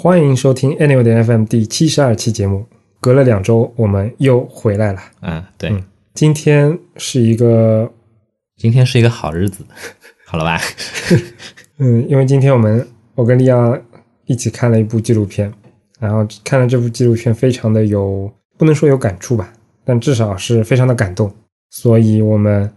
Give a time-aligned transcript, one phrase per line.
[0.00, 2.64] 欢迎收听 Anyway 的 FM 第七十二期节目。
[3.00, 5.00] 隔了两周，我们又回来了。
[5.18, 7.90] 啊，对，嗯今天是一个，
[8.56, 9.64] 今天是一个好日子，
[10.24, 10.60] 好了吧？
[11.78, 12.86] 嗯，因为今天我们
[13.16, 13.76] 我跟利亚
[14.26, 15.52] 一起看了一部纪录片，
[15.98, 19.52] 然后看了这部纪录片，非常的有，不能说有感触吧，
[19.84, 21.28] 但至少是非常的感动，
[21.70, 22.72] 所以我们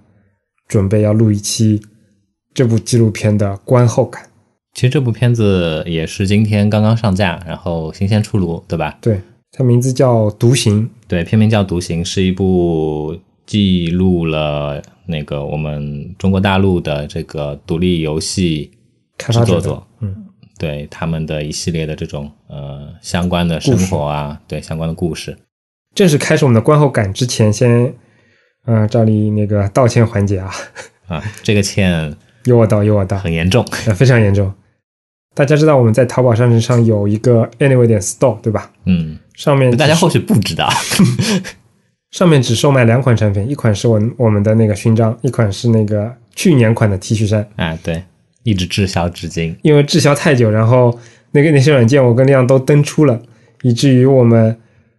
[0.67, 1.80] 准备要录一期
[2.52, 4.23] 这部纪录片的观后感。
[4.73, 8.97] 其实这部片子也是今天刚刚上架，然后新鲜出炉，对吧？
[9.02, 9.21] 对，
[9.52, 10.84] 它名字叫《独行》。
[11.07, 18.71] 对，片名叫《独行》，是一部记录了那个我们中国大陆的这个独立游戏
[19.17, 20.16] 开发制作者，嗯，
[20.57, 25.38] 对他们的一系列的这种呃相关的生活啊，对相关的故事。
[25.94, 27.94] 正式开始我们的观后感之前，先，
[28.66, 30.50] 呃，这里那个道歉环节啊，
[31.08, 32.16] 啊，这个歉。
[32.45, 34.52] 有我道，有我道，很严重，呃，非常严重。
[35.34, 38.70] 大家知道我们在淘宝商城上有一个 Anyway 点 Store 对吧？
[38.86, 40.70] 嗯，上面大家或许不知道，
[42.12, 47.48] 上面只售卖两款产品，一款是我我们的那个勋章，一款是那个去年款的 T 恤衫。
[47.56, 48.04] 啊，对，
[48.44, 49.56] 一直滞销至今。
[49.62, 50.98] 因为滞销太久，然后
[51.32, 53.18] 那个那些软件我跟亮都登出了，
[53.62, 54.56] 以至于我们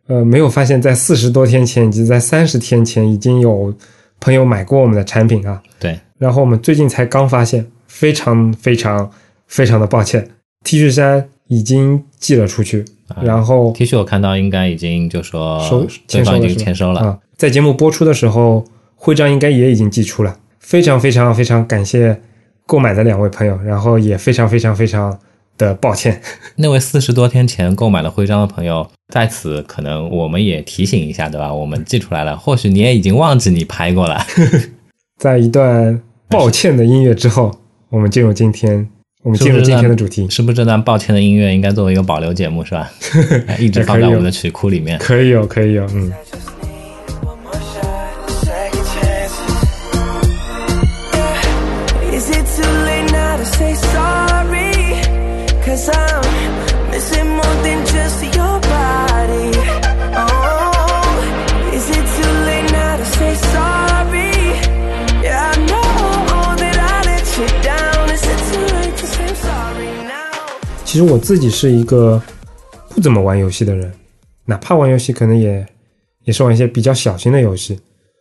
[0.07, 3.73] 呃没有发现，在四十多天前以及在三十天前已经有
[4.19, 5.63] 朋友买过我们的产品啊。
[5.79, 9.11] 对，然后我们最近才刚发现，非常非常
[9.53, 10.27] 非常的抱歉
[10.65, 12.83] ，T 恤衫已经寄了出去，
[13.21, 18.65] 然后 T 恤我看到应该已经就说收对方已经签收了是吧签收了，啊，在节目播出的时候，
[18.97, 20.39] 徽章应该也已经寄出了。
[20.59, 22.19] 非常非常非常感谢
[22.67, 25.19] 购买的两位朋友，然后也非常非常非常
[25.59, 26.23] 的抱歉。
[26.57, 31.53] 那位四十多天前购买了徽章的朋友，在此可能我们也提醒一下，对吧？
[31.53, 34.25] 我们寄出来了，或许你也已经忘记你拍过了。
[35.21, 37.55] 在一段抱歉的音乐之后，
[37.91, 38.89] 我们进入今天，
[39.23, 40.29] 我们进入今天的主题。
[40.29, 42.91] 是不是这段抱歉的音乐应该作为一个保留节目，是吧？
[43.47, 44.99] 哎一直放在我们的曲库里面。
[44.99, 46.13] 可以有，可以有，嗯，
[70.93, 72.21] 其实我自己是一个
[72.91, 73.91] 不怎么玩游戏的人，
[74.45, 75.67] 哪怕玩游戏，可能也
[76.25, 77.81] 也是玩一些比较小型的游戏。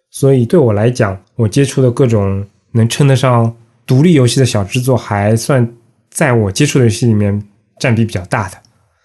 [0.10, 3.54] 所以对我来讲，我接触的各种能称得上
[3.86, 5.70] 独立游戏的小制作，还算
[6.12, 7.44] 在我接触的游戏里面
[7.78, 8.58] 占比比较大的。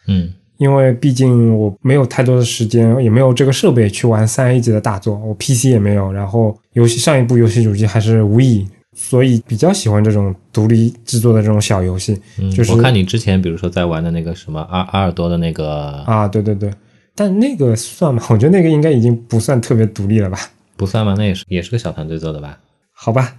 [0.07, 8.65] 嗯，因为毕竟我没有太多的时间，也没有这个设备去玩三 A 级的大作，我 PC 也没有，然后游戏上一部游戏主机还是无以，
[8.99, 12.21] 所以比较喜欢这种独立制作的这种小游戏。
[12.39, 16.73] 嗯就是我看你之前比如说在玩的那个什么阿阿尔多的那个，啊，对对对，
[17.15, 18.23] 但那个算吗？
[18.31, 20.39] 我觉得那个应该已经不算特别独立了吧？
[20.77, 21.15] 不算吗？
[21.17, 22.59] 那也是也是个小团队做的吧？
[22.93, 23.35] 好吧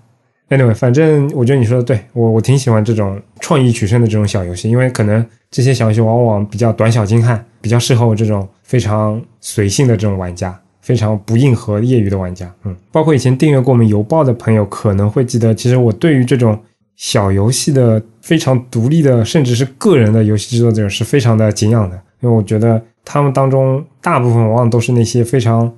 [0.50, 12.50] ，anyway，反正我觉得你说的对，我我挺喜欢这种创意取胜的这种小游戏，因为可能这些小游戏往往比较短小精悍，比较适合我这种非常随性的这种玩家，非常不硬核业余的玩家。
[12.64, 16.58] 嗯，包括以前订阅过我们邮报的朋友可能会记得，其实我对于这种
[16.96, 25.70] 小游戏的非常独立的，甚至是个人的游戏制作者是非常的敬仰的，因为我觉得他们当中大部分往往都是那些非常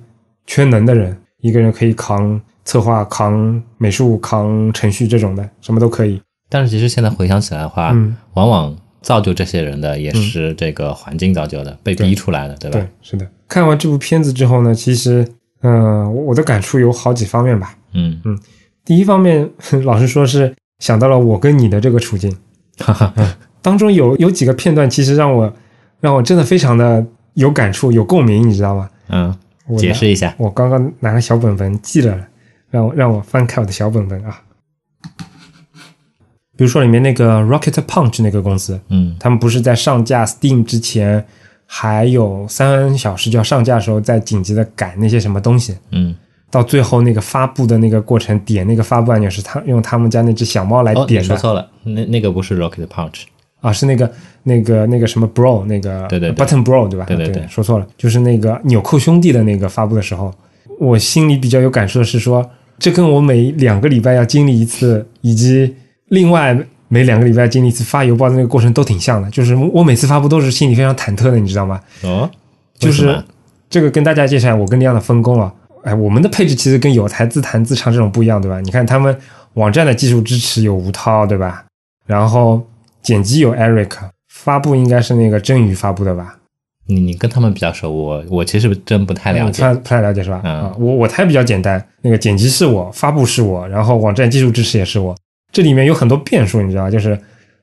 [0.46, 6.22] 全能的人，一个人可以扛策划、扛美术、扛程序这种的，什么都可以。
[6.48, 12.78] 但是其实现在回想起来的话，嗯往往造就这些人的也是这个环境造就的，被逼出来的，对吧？
[12.78, 13.26] 对，是的。
[13.50, 15.26] 看完这部片子之后呢，其实，
[15.62, 17.76] 嗯、我我的感触有好几方面吧。
[17.92, 18.38] 嗯嗯，
[18.84, 19.50] 第一方面，
[19.84, 22.34] 老实说是想到了我跟你的这个处境，
[22.78, 23.12] 哈哈，
[23.60, 25.52] 当中有有几个片段，其实让我
[26.00, 27.04] 让我真的非常的
[27.34, 28.88] 有感触、有共鸣，你知道吗？
[29.08, 29.36] 嗯，
[29.66, 30.32] 我解释一下。
[30.38, 32.16] 我刚刚拿个小本本记了，
[32.70, 34.40] 让我让我翻开我的小本本啊。
[36.56, 41.26] 比如说里面那个 Rocket Punch 那个公司，嗯他们不是在上架 Steam 之前
[41.72, 46.12] 还有三小时就要上架的时候，在紧急的改那些什么东西，嗯，
[46.50, 53.22] 到最后那个发布的那个过程，点那个发布按钮是他用他们家那只小猫来点的、说错了，那那个不是 Rocket Punch，
[53.60, 54.10] 啊，是那个
[54.42, 56.44] 那个那个什么 Bro 那个对对对。
[56.44, 57.06] Button Bro 对吧？
[57.06, 57.46] 对对对。
[57.48, 60.34] 说错了，就是那个纽扣兄弟的那个发布的时候，
[60.80, 62.44] 我心里比较有感受的是说，
[62.80, 65.72] 这跟我每两个礼拜要经历一次，以及
[66.08, 66.58] 另外
[66.92, 71.80] 每两个礼拜经历一次发邮报的那个过程都挺像的，就是我每次发布都是心里非常忐忑的，你知道吗？
[72.02, 72.28] 哦，
[72.78, 73.24] 就是
[73.70, 75.54] 这个跟大家介绍我跟亮的分工啊。
[75.84, 78.60] 哎，我们的配置其实跟有台自弹自唱这种不一样，对吧？
[78.60, 79.16] 你看他们
[79.54, 81.64] 网站的技术支持有吴涛，对吧？
[82.06, 82.60] 然后
[83.00, 83.90] 剪辑有 Eric，
[84.28, 86.36] 发布应该是那个真宇发布的吧？
[86.86, 89.74] 你你跟他们比较熟，我我其实真不太了解不太。
[89.74, 90.40] 不太了解是吧？
[90.44, 95.16] 嗯啊，我我台比较简单，那个剪辑是我，发布是我，然后网站技术支持也是我，
[95.52, 97.18] 这里面有很多变数，你知道，就是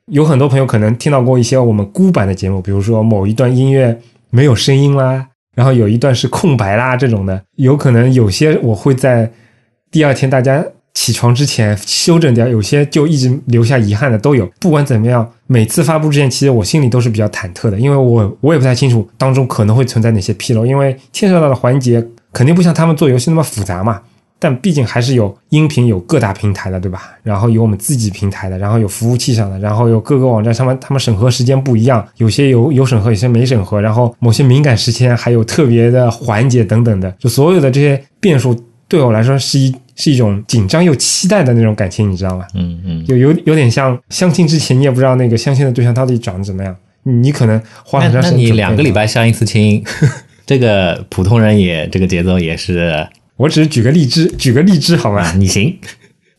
[0.07, 3.97] 有很多朋友可能听到过一些我们孤版的节目，比如说某一段音乐
[4.29, 9.31] 没有声音啦，然后有一段是空白啦这种的，有可能有些我会在
[9.91, 10.63] 第二天大家
[10.93, 14.45] 起床之前修正掉，有些就一直留下遗憾的都有。
[14.59, 24.01] 不管怎么样，每次发布之前，其实我心里都是比较忐忑的，因为我我也不太清楚当中可能会存在哪些纰漏，因为牵涉到的环节肯定不像他们做游戏那么复杂嘛。
[24.39, 27.11] 但毕竟还是有音频有各大平台的，对吧？
[27.23, 38.55] 然后有我们自己平台的，然后有服务器上的，然后有各个网站上面他们审核时间不一样，有些有有审核，有些没审核，然后某些敏感时间还有特别的环节等等的，就所有的这些变数
[38.87, 42.45] 对我来说是一是一种紧张又期待的那种感情，你知道吗？
[42.53, 48.37] 嗯嗯，有有有点像相亲之前，你也不知道那个相亲的对象到底长得怎么样，你你可能花那很长时间。
[48.37, 49.83] 那你两个礼，拜相一次亲，
[50.45, 53.05] 这个普通人也这个节奏也是
[53.37, 55.21] 我只是举个例子，举个例子好吗？
[55.21, 55.77] 啊，你行。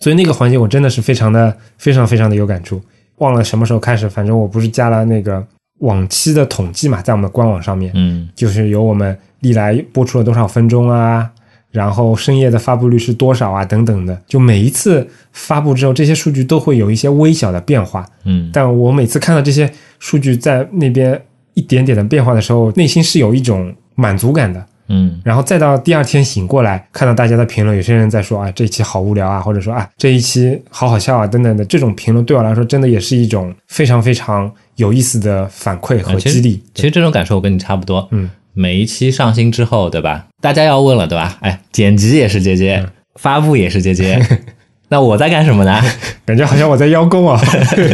[0.00, 2.80] 所以那个环节我真的是非常的、非常非常的有感触。
[3.16, 5.44] 忘了什么时候开始，反正我不是加了那个
[5.78, 11.28] 往期的统计嘛，在我们的官网上面，嗯就是有我们历来播出了多少分钟啊，
[11.72, 14.20] 然后深夜的发布率是多少啊，等等的。
[14.26, 18.06] 就每一次发布之后，这些数据都会有一些微小的变化。
[18.24, 19.68] 嗯但我每次看到这些
[19.98, 21.20] 数据在那边
[21.54, 24.64] 一点点的变化的时候，内心是有一种满足感的。
[24.88, 36.62] 嗯然后再到第二天醒过来，看到大家的评论，有些人在说啊这一期好无聊啊，或者说啊这一期好好笑啊等等的这种评论，对我来说真的也是一种非常非常有意思的反馈和激励。
[36.74, 38.08] 其实这种感受我跟你差不多。
[38.12, 40.26] 嗯，每一期上新之后，对吧？
[40.40, 41.36] 大家要问了，对吧？
[41.40, 44.24] 哎，剪辑也是姐姐，嗯发布也是姐姐，
[44.90, 45.82] 那我在干什么呢？
[46.24, 47.40] 感觉好像我在邀功啊。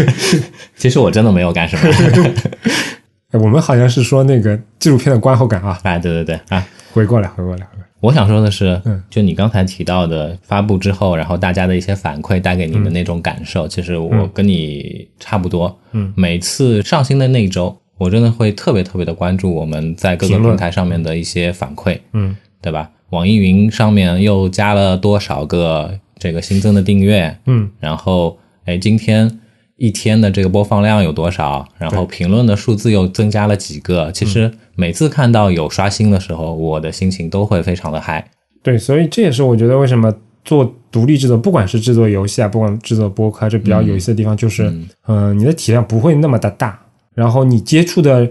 [0.77, 1.83] 其实我真的没有干什么。
[3.33, 6.65] 哎我们好像是说那个纪录片的观后感啊，哎，对对对啊，
[6.95, 7.87] 回过来，回过来，回过来。
[7.99, 15.77] 我想说的是，嗯就你刚才提到的发布之后，然后大家的一些反馈带给你的那种感受，其实我跟你差不多。
[15.93, 22.91] 嗯，每次上新的那一周，我真的会特别特别的关注我们在各个平台上面的一些反馈，嗯对吧？
[23.11, 27.37] 网易云上面又加了多少个这个新增的订阅？
[27.47, 29.41] 嗯然后，哎，今天
[29.77, 31.67] 一天的这个播放量有多少？
[31.79, 34.13] 然后评论的数字又增加了几个？
[34.13, 38.25] 其实每次看到有刷新的时候，我的心情都会非常的嗨。
[38.63, 40.13] 对，所以这也是我觉得为什么
[40.45, 44.73] 做独立制作，不管是制作游戏啊，不管制作播客啊，这比较有意思的地方就是，
[45.07, 46.79] 嗯、你的体量不会那么的大，
[47.15, 48.29] 然后你接触的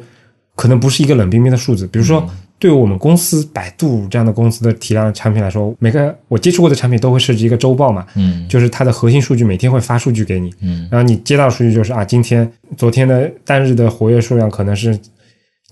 [0.56, 1.86] 可能不是一个冷冰冰的数字。
[1.88, 2.28] 比如说，
[2.60, 8.48] 对我们公司百度这样的公司的体量产品来说，每个我接触过的产品都会设置一个周报嘛，嗯。
[8.48, 10.88] 就是它的核心数据每天会发数据给你，嗯。
[10.90, 14.98] 然后你接到数据就是啊，今天、昨天的单日的活跃数量可能是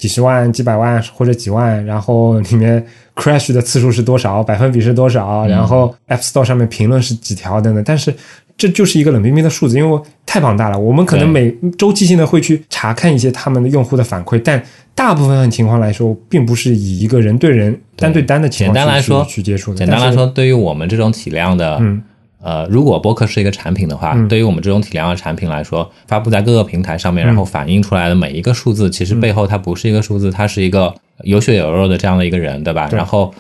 [0.02, 8.14] 几十万、几百万或者几万，然后里面 crash 的次数是多少，百分比是多少，然后 App Store 上面评论是几条等等，但是。
[8.58, 10.78] 这就是一个冷冰冰的数字，因为太庞大了。
[10.78, 14.62] 我们可能每周期性的会去查看一些他们的用户的反馈，但
[14.94, 19.78] 大部分情况来说，并不是以一个人对人、单对单的情况简单来说去去接触的。
[19.78, 22.04] 简单来说，，对于我们这种体量的，嗯
[22.44, 30.94] 呃，如果播客是一个产品的话，对于我们这种体量的产品来说，发布在各个平台上嗯面，然后反映出来的每一个数字，其实背后它不是一个数字，它是一个
[31.24, 32.88] 有血有肉的这样的一个人，对吧？
[32.88, 33.34] 对然后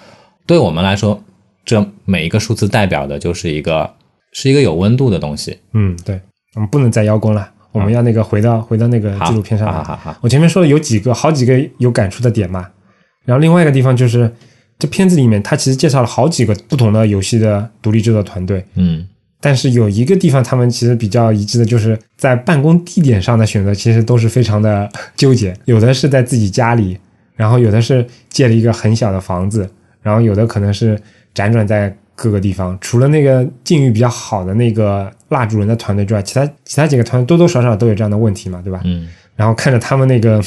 [0.45, 1.19] 对我们来说，
[1.65, 3.91] 这每一个数字代表的就是一个
[4.33, 5.57] 是一个有温度的东西。
[5.73, 6.21] 嗯，对，
[6.55, 9.73] 我们不能再邀功了，我们要那个回到回到那个纪录片上来。
[9.73, 12.67] 好好好好我前面说的有几个好几个有感触的点嘛，
[13.25, 14.31] 然后另外一个地方就是
[14.81, 19.07] 这片子里面，他其实介绍了好几个不同的游戏的独立制作团队，嗯
[19.39, 25.55] 但是有一个地方他们其实比较一致的，就是在办公地点上的选择，其实都是非常的纠结。
[25.65, 26.97] 有的是在自己家里，
[27.35, 29.69] 然后有的是借了一个很小的房子，
[30.01, 30.99] 然后有的可能是
[31.35, 32.75] 辗转在各个地方。
[32.81, 38.81] 除了那个境遇比较好的那个蜡烛人的团队之外，其他其他几个团队多多少少都有这样的问题嘛，对吧？
[38.85, 40.43] 嗯然后看着他们那个。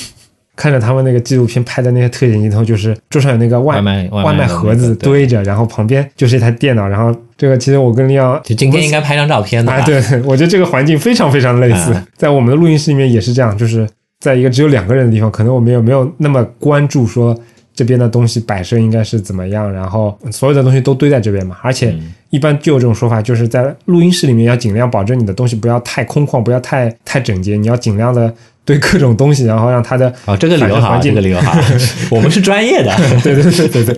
[0.57, 9.79] 看着他们那个纪录片拍的那些特写镜头，就是桌上有那个外外卖外卖盒子堆着，然后旁边就是一台电脑，然后这个其实我跟利奥就今天应该拍张照片的吧？
[9.79, 13.89] 啊，对， 我觉得这个环境非常非常类似，啊在我们的录音室里面也是这样，就是
[14.21, 17.37] 在一个只有两个人的地方，可能我们也没有那么关注说
[17.75, 31.57] 这边的东西摆设应该是怎么样，然后所有的东西都堆在这边嘛，而且嗯一般就有这种说法，就是在录音室里面要尽量保证你的东西不要太空旷，不要太太整洁，你要尽量的堆各种东西，然后让它的哦，这个理由好，这个理由好，
[32.11, 32.93] 我们是专业的。
[33.23, 33.97] 对对对对对，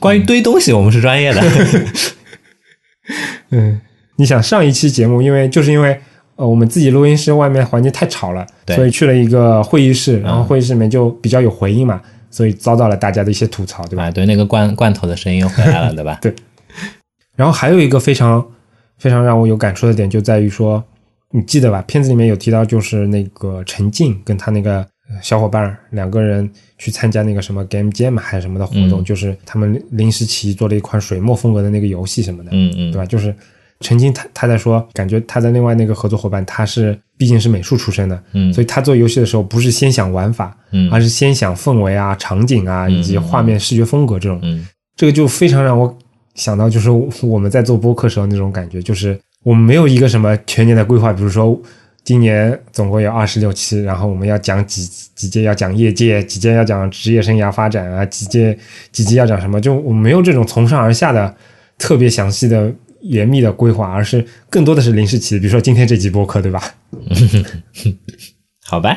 [0.00, 1.42] 关于堆东西，我们是专业的。
[3.52, 3.78] 嗯，
[4.16, 6.00] 你想上一期节目，因为就是因为
[6.36, 14.04] 呃，我们自己录音室外面环境太吵了，对所以去了一个会议室，然后嗯会议室里面就比较有回音嘛，所以遭到了大家的一些吐槽，对吧？
[14.04, 16.18] 啊，对，那个罐罐头的声音又回来了，对吧？
[17.38, 18.44] 然后还有一个非常
[18.98, 20.82] 非常让我有感触的点，就在于说，
[21.30, 21.80] 你记得吧？
[21.82, 24.78] 片子里面有提到，就是那个陈静跟他那个
[25.08, 33.06] 呃小伙伴两个人去参加那个什么 Game Jam 还是什么的活动，嗯就是他们临时起意做了一款水墨风格的那个游戏什么的，嗯嗯，对吧？
[33.06, 33.32] 就是
[33.78, 44.40] 陈静他他在说，感觉他的另外那个合作伙伴他是毕竟是美术出身的，嗯所以他做游戏的时候不是先想玩法，嗯而是先想氛围啊、场景啊以及画面视觉风格这种。
[44.42, 44.66] 嗯
[44.96, 45.96] 这个就非常让我
[46.38, 46.88] 想到，就是
[47.20, 51.60] 我们在做播客时候那种感觉，就是我们没有一个什么全年的规划，比如说
[52.04, 58.56] 今年总共有二十六期，然后我们要讲几几届要讲业界，几届要讲职业生涯发展啊，几届
[58.92, 61.36] 几届要讲什么，就我们没有这种从上而下的
[61.76, 66.62] 特别详细的严密的规划，而是更多的是临时起的，比如说今天这集播客，对吧？
[68.64, 68.96] 好吧，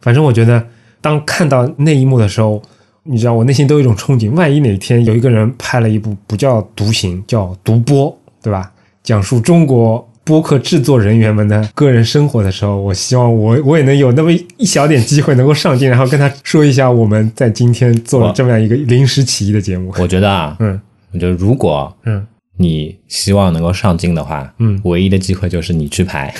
[0.00, 0.66] 反正我觉得，
[1.00, 2.62] 当看到那一幕的时候，
[3.04, 4.30] 你知道，我内心都有一种憧憬。
[4.32, 8.70] 万一哪天有一个人拍了一部不叫独行，叫独播，对吧？
[9.02, 19.90] 讲述中国播客制作人员们的个人生活的时候，我希望我我也能有那么一小点机会能够上镜，然后跟他说一下我们在今天做了这么样一个临时起意的节目。
[19.98, 20.78] 我觉得啊，嗯
[21.12, 22.26] 我觉得如果嗯
[22.58, 26.34] 你希望能够上镜的话，嗯，唯一的机会就是你去拍。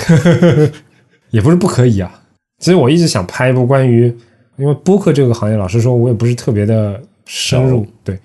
[1.31, 2.21] 也不是不可以啊。
[2.59, 4.12] 其实我一直想拍一部关于，
[4.59, 7.91] 因为播客这个行业，老实说，我也不是特别的深入熟。
[8.05, 8.19] 对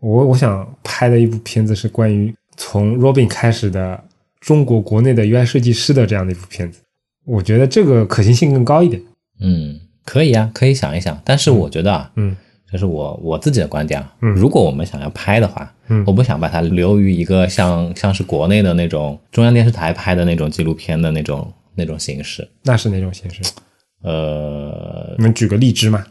[0.00, 4.02] 我，我想拍的一部片子是关于从 Robin 开始的
[4.40, 6.80] 中国国内的 UI 设计师的这样的一部片子。
[7.24, 9.00] 我觉得这个可行性更高一点。
[9.40, 11.20] 嗯，可以啊，可以想一想。
[11.24, 12.36] 但是我觉得啊，嗯
[12.70, 14.14] 这是我我自己的观点啊。
[14.20, 22.46] 嗯如果我们想要拍的话，嗯我不想把它留于一个像像是国内的那种中央电视台拍的那种纪录片的那种那种形式。
[22.62, 23.42] 那是哪种形式？
[24.04, 26.04] 呃，你们举个例子嘛？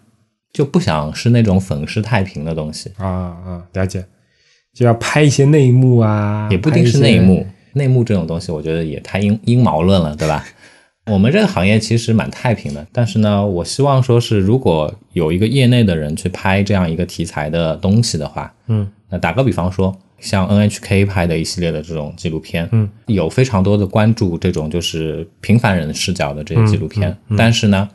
[0.51, 4.05] 就不想是那种粉饰太平的东西，啊啊，了解。
[4.73, 7.45] 就要拍一些内幕啊，也不一定是内幕。
[7.73, 10.43] 内幕这种东西，我觉得也太阴阴谋论了，对吧？
[11.11, 27.89] 我们这个行业其实蛮太平的，但是呢，我希望说是，如果有一个业内的人去拍这样一个题材的东西的话，嗯那打个比方说，像 NHK 拍的一系列的这种纪录片，嗯，有非常多的关注这种就是平凡人视角的这些纪录片，嗯但是呢，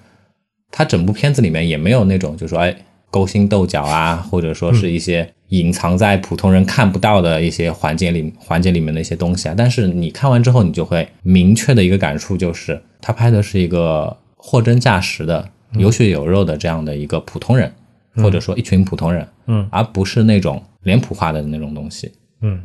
[0.71, 2.77] 它整部片子里面也没有那种就说哎
[3.11, 9.55] 勾心斗角啊，或者说是一些隐藏在普通人看不到的一些环节里环节里面的一些东西啊。
[9.57, 17.73] 但是你看完之后，你就会明确的一个感触就是，他拍的是一个货真价实的、有血有肉的这样的一个普通人，
[18.17, 19.67] 或者说一群普通人，嗯。
[19.71, 22.11] 而不是那种脸谱化的那种东西。
[22.41, 22.61] 嗯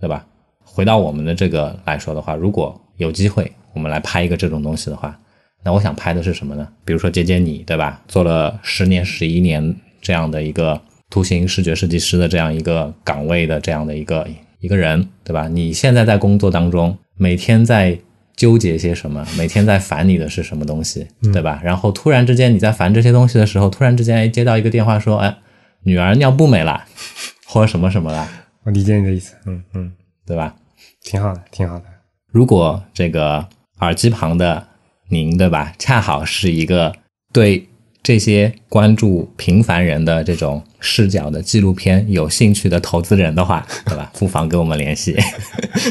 [0.00, 0.24] 对吧？
[0.62, 5.18] 回到我们的这个来说的话，如果有机会我们来拍一个这种东西的话，
[5.64, 6.68] 那我想拍的是什么呢？
[6.84, 8.00] 比如说接接你，对吧？
[8.06, 14.24] 做了十年、十一年这样的一个图形视觉设计师的这样一个岗位的这样的一个
[14.60, 15.48] 一个人，对吧？
[15.48, 17.98] 你现在在工作当中，每天在
[18.36, 19.26] 纠结些什么？
[19.36, 21.60] 每天在烦你的是什么东西，对吧？
[21.64, 25.38] 然后突然之间你在烦这些东西的时候，突然之间哎接到一个电话说，哎，
[25.82, 26.84] 女儿尿布没了，
[27.48, 28.28] 或者什么什么了，
[28.64, 29.34] 我理解你的意思。
[29.46, 29.92] 嗯嗯，
[30.26, 30.54] 对吧？
[31.02, 31.84] 挺好的，挺好的。
[32.30, 33.46] 如果这个
[33.80, 34.68] 耳机旁的
[35.08, 36.94] 您，对吧，恰好是一个
[37.32, 37.66] 对
[38.02, 45.16] 这些关注平凡人的这种视角的纪录片有兴趣的投资人的话， 对吧，不妨跟我们联系。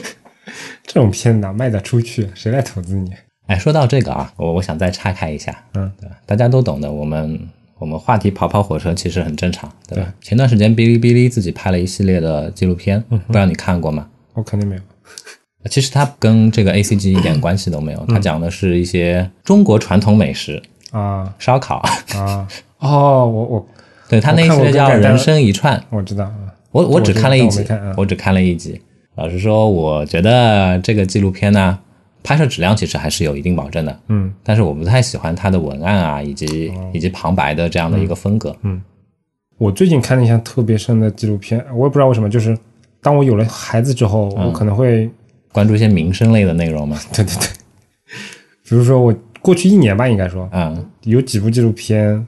[0.86, 2.30] 这种片哪卖得出去？
[2.36, 3.12] 谁来投资你？
[3.48, 6.16] 哎，说到这个啊，我我想再岔开一下，嗯，对吧？
[6.26, 7.50] 大家都懂的，我们
[7.80, 10.04] 我们话题跑跑火车其实很正常，对吧？
[10.04, 14.08] 对前段时间哔哩哔哩自己拍了一系列的纪录片，不知道你看过吗？
[14.34, 14.82] 我肯定没有。
[15.70, 21.78] 其实它跟这个 A C G 一点关系都没有，它讲的是一些中国传统美食，啊烧烤。
[22.16, 22.48] 啊
[22.80, 23.68] 哦，我我
[24.08, 26.36] 对他那一系列叫《人生一串》，我知道啊。
[26.72, 27.66] 我我只看了一集
[27.98, 28.80] 我只看了一集。
[29.16, 31.80] 老实说，我觉得这个纪录片呢，
[32.28, 34.34] 拍摄质量其实还是有一定保证的，嗯。
[34.44, 38.54] 但是我不太喜欢它的文案啊，以及以及旁白的这样的一个风格。
[38.64, 38.82] 嗯。
[39.58, 42.58] 我最近看了一项特别深的纪录片，我也不知道为什么，就是
[43.02, 45.10] 当我有了孩子之后，我可能会，
[45.54, 47.48] 关注一些民生类的内容嘛， 对对对，
[48.68, 50.86] 比如说我过去一年吧，应该说嗯。
[51.04, 52.28] 有几部纪录片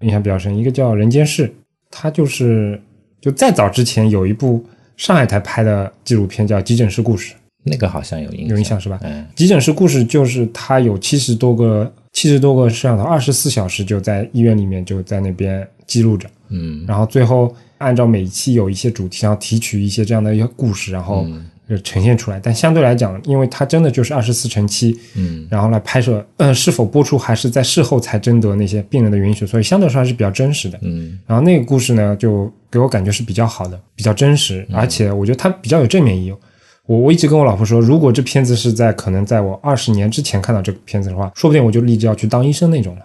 [0.00, 1.46] 印象比较深，一个叫《人间世》，
[1.90, 2.80] 它就是
[3.20, 4.64] 就再早之前有一部
[4.96, 7.34] 上海台拍的纪录片叫《急诊室故事》，
[7.66, 8.98] 那个好像有印象，有印象是吧？
[9.02, 21.26] 嗯急诊室故事就是它有七十多个七十多个摄像头，二十四小时就在医院里面就在那边记录着，嗯然后最后按照每一期有一些主题，然后提取一些这样的一些故事，然后
[21.68, 22.38] 就呈现出来。
[22.40, 30.78] 但相对来讲，因为它真的就是二十四乘七，嗯然后来拍摄，呃，是否播出还是在事后才征得那些病人的允许，所以相对来说还是比较真实的。
[30.82, 36.32] 嗯然后那个故事呢，就给我感觉是比较好的，比较真实，而且我觉得它比较有正面意义。
[36.86, 43.04] 我我一直跟我老婆说，如果这片子是在可能在我二十年之前看到这个片子的话，说不定我就立志要去当医生那种了。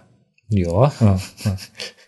[0.50, 1.58] 有啊，嗯嗯，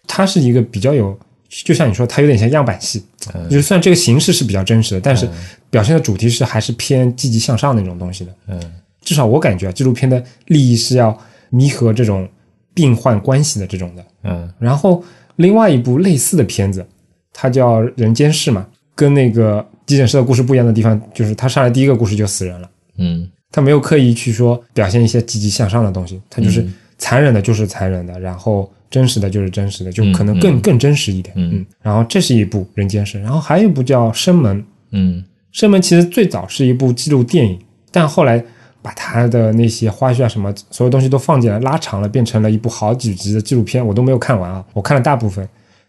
[0.06, 1.18] 它是一个比较有，
[1.50, 3.04] 就像你说，它有点像样板戏，
[3.34, 5.28] 嗯就是虽然这个形式是比较真实的，但是
[5.70, 8.36] 表现的主题是还是偏积极向上那种东西的。
[8.48, 8.60] 嗯
[9.02, 11.18] 至少我感觉啊，纪录片的利益是要
[11.50, 12.28] 弥合这种
[12.74, 14.06] 病患关系的这种的。
[14.24, 15.04] 嗯然后
[15.38, 16.86] 另外一部类似的片子，
[17.34, 26.66] 它叫《人间世》嘛，跟那个急诊室的故事不一样的地方，就是他上来第一个故事就死人了，嗯他没有刻意去说表现一些积极向上的东西，他就是
[26.98, 31.36] 残忍的就是残忍的，然后真实的就是真实的，就可能更、更真实一点。
[31.38, 34.58] 嗯然后这是一部《人间世》，然后还有一部叫《生门》，
[34.92, 37.60] 《嗯生门》其实最早是一部纪录电影，
[37.92, 38.44] 但后来
[38.82, 43.86] 把他的那些花絮啊什么所有东西都放进来，拉长了，变成了一部好几集的纪录片。
[43.86, 45.48] 我都没有看完啊，我看了大部分。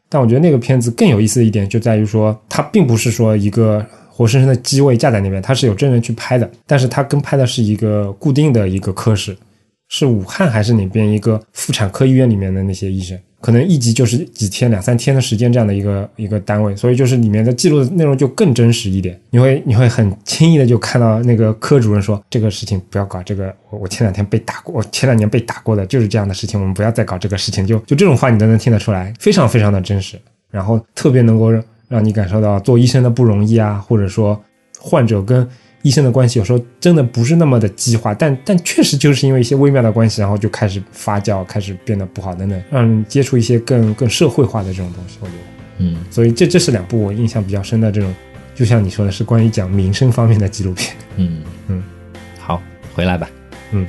[0.09, 9.37] 但我觉得那个片子更有意思的一点就在于说，它并不是说一个活生生的机位架在那边，它是有真人去拍的，但是它跟拍的是一个固定的一个科室，
[9.89, 19.21] 是武汉还是哪边一个妇产科医院里面的那些医生，可能一集就是几天、两三天的时间这样的一个一个单位，所以就是里面的记录的内容就更真实一点。
[19.29, 30.19] 你会你会很轻易的就看到那个科主任说这个事情不要搞，这个我我前两天被打过，我前两年被打过的就是这样的事情，我们不要再搞这个事情，就就这种话你都能听得出来，非常非常的真实，
[30.51, 34.43] 然后特别能够让让你感受到做医生的不容易啊，或者说
[34.81, 35.47] 患者跟
[35.85, 45.39] 医生的关系有时候真的不是那么的激化，但但确实就是因为一些微妙的关系，然后就开始发酵，开始变得不好等等，让人接触一些更更社会化的这种东西，我觉得。
[45.77, 48.15] 嗯所以这这是两部我印象比较深的这种，
[48.55, 50.97] 就像你说的是关于讲民生方面的纪录片。
[51.17, 51.83] 嗯嗯，
[52.39, 52.63] 好，
[52.95, 53.29] 回来吧。
[53.73, 53.87] 嗯。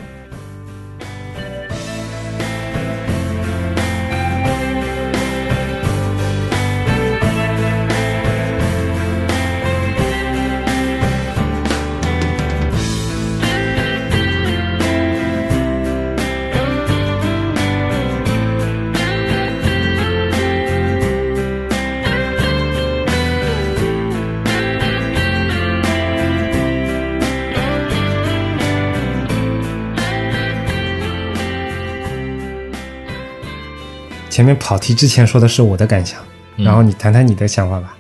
[34.36, 36.20] 前面跑题之前说的是我的感想，
[36.58, 37.96] 然后你谈谈你的想法吧。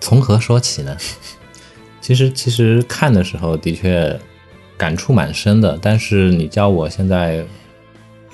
[0.00, 0.96] 从何说起呢？
[2.02, 4.18] 其实其实看的时候的确
[4.76, 7.44] 感触蛮深的，但是你叫我现在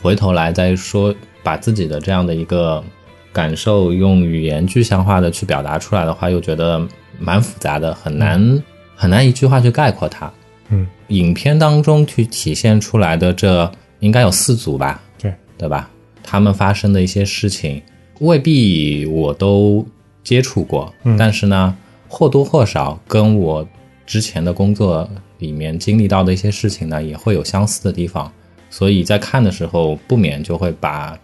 [0.01, 2.83] 回头来再说，把自己的这样的一个
[3.31, 6.81] 感受用语言具象化的去表达出来的话，又觉得
[7.19, 8.63] 蛮复杂的，很难、
[8.97, 10.33] 很难一句话去概括它。
[10.71, 15.91] 嗯，影片当中去体现出来的这应该有四组吧，对，对吧？
[16.25, 17.81] 他们发生的一些事情，
[18.19, 19.87] 未必我都
[20.25, 21.77] 接触过，嗯但是呢，
[22.09, 23.69] 或多或少跟我
[24.07, 25.09] 之前的工作
[25.39, 28.33] 里面经历到的一些事情呢，也会有相似的地方，
[28.71, 31.19] 所以在看的时候，不免就会把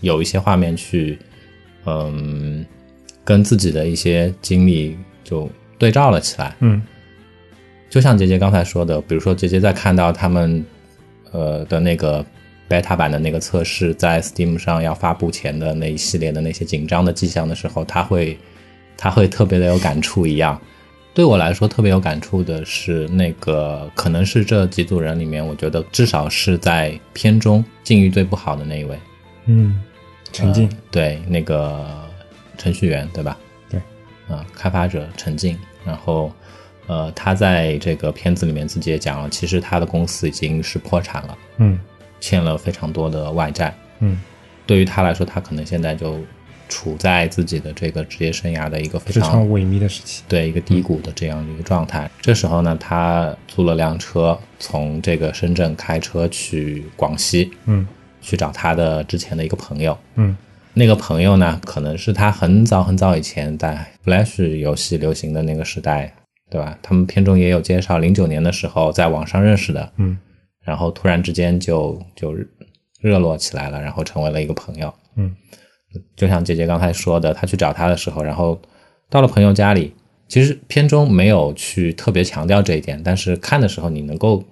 [0.00, 1.18] 有一些画面去，
[1.86, 2.64] 嗯，
[3.24, 6.54] 跟自己的一些经历就对照了起来。
[6.60, 6.80] 嗯
[7.90, 10.64] 就像杰杰刚才说的，比如说杰杰在看到他们
[11.30, 12.24] 呃的那个
[12.68, 18.38] beta 版的那个测试在 Steam 上要发布前的那一系列的那些紧张的迹象的时候，他会
[18.96, 20.60] 他会特别的有感触一样。
[21.12, 28.98] 对我来说特别有感触的是那个，可能是这几组人里面，我觉得至少是在片中境遇最不好的那一位，
[29.46, 29.80] 嗯，
[30.32, 30.68] 陈静。
[30.68, 32.08] 呃对那个
[32.56, 33.36] 程序员对吧？
[33.68, 33.80] 对，
[34.28, 36.32] 啊、开发者陈静，然后
[36.86, 41.78] 呃，他在这个片子里面自己也讲了，其实他的公司已经是破产了，嗯
[42.20, 43.74] 欠了非常多的外债。
[44.00, 44.20] 嗯，
[44.66, 46.18] 对于他来说，他可能现在就
[46.68, 50.22] 处在自己的这个职业生涯的一个非常萎靡的时期。
[50.26, 52.10] 对一个低谷的这样的一个状态。
[52.20, 57.86] 这时候呢，他租了辆车，从这个深圳开车去广西，嗯
[58.20, 59.96] 去找他的之前的一个朋友。
[60.14, 60.36] 嗯
[60.76, 66.12] 那个朋友呢，可能是他很早很早以前在 Flash 游戏流行的那个时代，
[66.50, 66.76] 对吧？
[66.82, 70.18] 他们片中也有介绍，零九年的时候在网上认识的，嗯
[70.64, 72.34] 然后突然之间就就
[73.00, 74.92] 热络起来了，然后成为了一个朋友。
[75.16, 75.34] 嗯，
[76.16, 78.60] 就像姐姐刚才说的，她去找他的时候，然后
[79.08, 79.92] 到了朋友家里，
[80.26, 84.42] 其实片中没有去特别强调这一点，但是看的时候你能够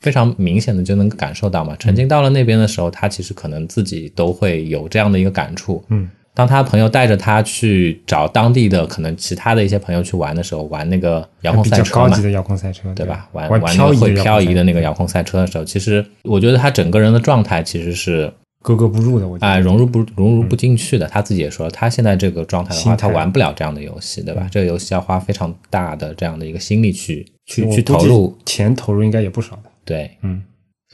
[0.00, 1.76] 非常明显的就能感受到嘛。
[1.78, 5.84] 曾经到了那边的时候，他其实可能自己都会有这样的一个感触。
[5.90, 13.28] 嗯，当他朋友带着他去找当地的可能其他的一些朋友去玩的时候，玩那个遥控赛车嘛较高级，的遥控赛车，对吧？
[13.32, 19.36] 玩玩玩那个会漂移的那个遥遥控赛车的时候，其实我觉得他整个人的状态其实是格格不入的，我。
[19.40, 21.06] 啊、融入不融入不进去的。
[21.08, 24.48] 他自己也说，他现在这个状态的话，他玩不了这样的游戏，对吧？
[24.50, 29.64] 这个游戏要花非常大的这样的一个心力去去去投入，钱投入应该也不少的。
[29.84, 30.42] 对，嗯，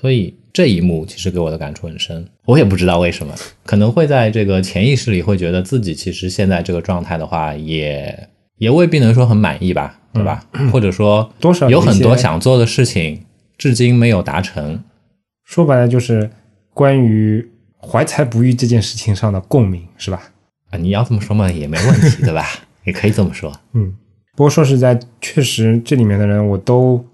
[0.01, 8.29] 所以这一幕其实给我的感触很深，我也不知道为什么，可能会在这个潜意识里会觉得自己其实现在这个状态的话，也
[8.59, 10.45] 也未必能说很满意吧，对吧？
[10.73, 13.23] 或者说多少有很多想做的事情，
[13.59, 14.83] 至今没有达成。
[15.45, 16.31] 说白了就是
[16.73, 17.47] 关于
[17.79, 20.23] 怀才不遇这件事情上的共鸣，是吧？
[20.71, 22.47] 啊，你要这么说嘛也没问题，对吧？
[22.85, 23.53] 也可以这么说。
[23.73, 23.93] 嗯，
[24.37, 27.05] 不过说实在，确实这里面的人我都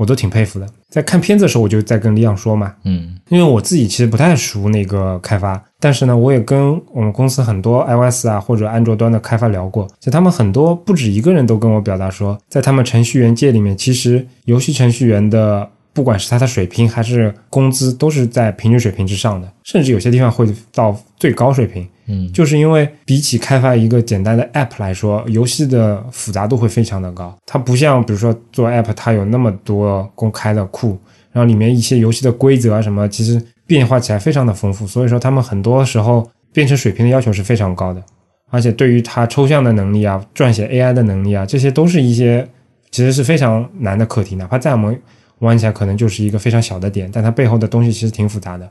[0.00, 0.66] 我都挺佩服的。
[0.88, 21.86] 在看片子的时候，我就在跟李阳说嘛，嗯因为我自己其实不太熟那个开发，但是呢，我也跟我们公司很多 iOS 啊或者安卓端的开发聊过，其实他们很多不止一个人都跟我表达说，在他们程序员界里面，其实游戏程序员的不管是他的水平还是工资，都是在平均水平之上的，甚至有些地方会到最高水平。
[22.12, 27.36] 嗯就是因为比起开发一个简单的 App 来说，游戏的复杂度会非常的高。
[27.46, 30.98] 它不像比如说做 App，它有那么多公开的库，
[31.30, 34.86] 然后里面一些游戏的规则啊什么，其实变化起来非常的丰富。
[34.86, 38.02] 所以说，他们很多时候编程水平的要求是非常高的，
[38.50, 42.44] 而且对于它抽象的能力啊、撰写 AI 的能力啊，这些都是一些
[42.90, 44.34] 其实是非常难的课题。
[44.34, 45.00] 哪怕在我们
[45.38, 48.68] 玩起来可能就是一个非常小的点，但它背后的东西其实挺复杂的。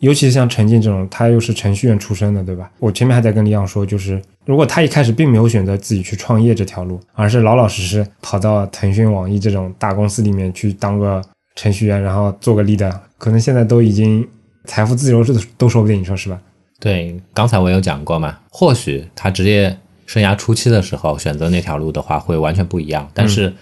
[0.00, 2.70] 尤其是像陈静这种，他又是程序员出身的，对吧？
[2.78, 11.20] 我前面还在跟李阳说，就是如果他一开始并没有选择自己去创业这条路，而是老老实实跑到腾讯、网易这种大公司里面去当个
[11.56, 14.26] 程序员，然后做个 leader，可能现在都已经
[14.64, 16.40] 财富自由 都都说不定，你说是吧？
[16.78, 23.10] 对，刚才我有讲过嘛，或许他职业生涯初期的时候选择那条路的话，会完全不一样。
[23.12, 23.52] 但是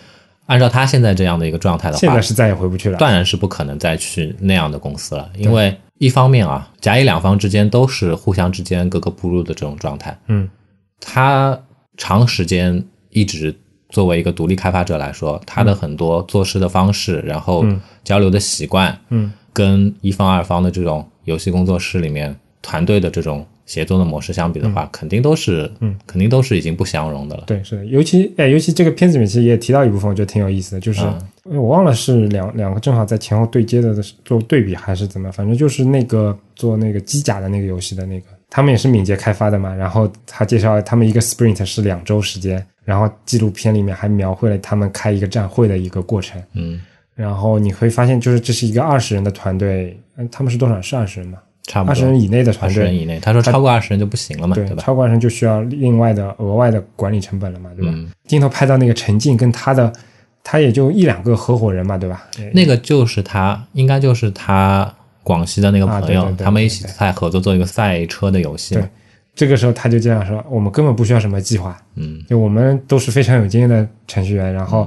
[0.46, 2.98] 按照他现在这样的一个状态的话现在，是再也回不去了。
[2.98, 10.16] 断然是不可能再去那样的公司了，因为一方面啊，甲乙两方之间都是互相之间格格不入的这种状态。
[10.28, 10.48] 嗯，
[11.00, 11.58] 他
[11.96, 13.54] 长时间一直
[13.88, 17.64] 作为一个独立开发者来说，他的很多做事的方式，然后
[18.04, 27.44] 交流的习惯，嗯，跟一方二方的这种游戏工作室里面团队的这种协作的模式相比的话，肯定都是，嗯，肯定都是已经不相容的了。
[27.46, 39.72] 对，是的，尤其哎，尤其这个片子里面其实也提到一部分，我觉得挺有意思的，就是、嗯我忘了是两两个正好在前后对接的做对比还是怎么，反正就是那个做那个机甲的那个游戏的那个，他们也是敏捷开发的嘛。
[39.72, 46.42] 然后他介绍他们一个 sprint 是两周时间，然后纪录片里面还描绘了他们开一个站会的一个过程。
[46.54, 46.80] 嗯，
[47.14, 50.82] 然后你会发现，就是这是一个二十人的团队，嗯，他们是多少？
[50.82, 51.38] 是二十人吗？
[51.66, 54.82] 差不多二十人以内的二团队，十人以内，他说超过二十人就不行了嘛，对，对吧？
[54.82, 57.92] 超过二十人就需要另外的额外的管理成本了嘛，对吧？
[57.94, 59.92] 嗯镜头拍到那个陈静跟他的，
[60.42, 62.26] 他也就一两个合伙人嘛，对吧？
[62.52, 68.84] 那个就是他，应该就是他广西的那个朋友，啊对对对他们一起在合作做一个赛车的游戏对。
[69.34, 74.50] 这个时候他就这样说：“我们根本不需要什么计划，嗯，就我们都是非常有经验的程序员。
[74.50, 74.86] 然后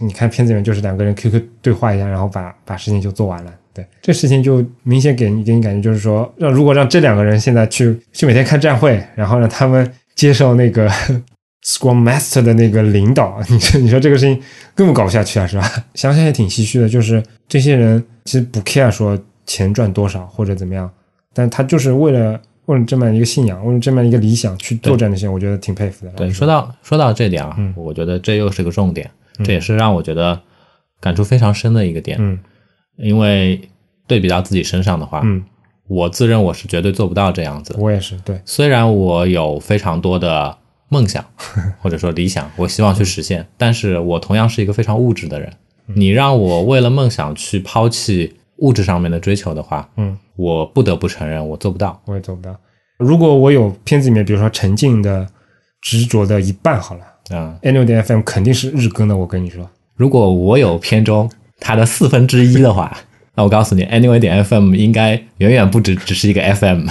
[0.00, 3.52] 你看片子里面就是两个人 QQ 对话一下，然后把把事情就做完了。
[3.72, 10.88] 对，这事情就明显给你给你感觉就是说，让如果让这两个人现在去去每天开战会，然后让他们接受那个
[11.64, 14.42] Scrum Master 的那个领导，你说你说这个事情
[14.74, 15.70] 根本搞不下去啊，是吧？
[15.94, 20.90] 想想也挺唏嘘的，就是这些人其实不 care 说钱赚多少或者怎么样，
[21.34, 26.12] 但他就是为了为了这么一个信仰，为了这么一个理想去做这样的事情，我觉得挺佩服的。
[26.12, 29.08] 对，说到说到这点啊，嗯我觉得这又是个重点，
[29.44, 30.40] 这也是让我觉得
[31.00, 32.18] 感触非常深的一个点。
[32.20, 32.38] 嗯
[32.96, 33.58] 因为
[34.06, 35.42] 对比到自己身上的话，嗯，
[35.88, 37.74] 我自认我是绝对做不到这样子。
[37.78, 40.58] 我也是，对，虽然我有非常多的
[40.90, 41.24] 梦想
[41.80, 45.50] 或者说理想，我希望去实现，但是我同样是一个非常物质的人。
[45.96, 51.98] 你让我为了梦想去抛弃物质上面的追求的话，嗯，我不得不承认我做不到。
[52.04, 52.54] 我也做不到。
[52.98, 55.26] 如果我有片子里面，比如说沉浸的
[55.80, 59.16] 执着的一半好了嗯，，Annual 点 FM 肯定是日更的。
[59.16, 62.96] 我跟你说，如果我有片中它的四分之一的话，
[63.36, 66.86] 那我告诉你，Anyway 点 FM 应该远远不止只是一个 FM。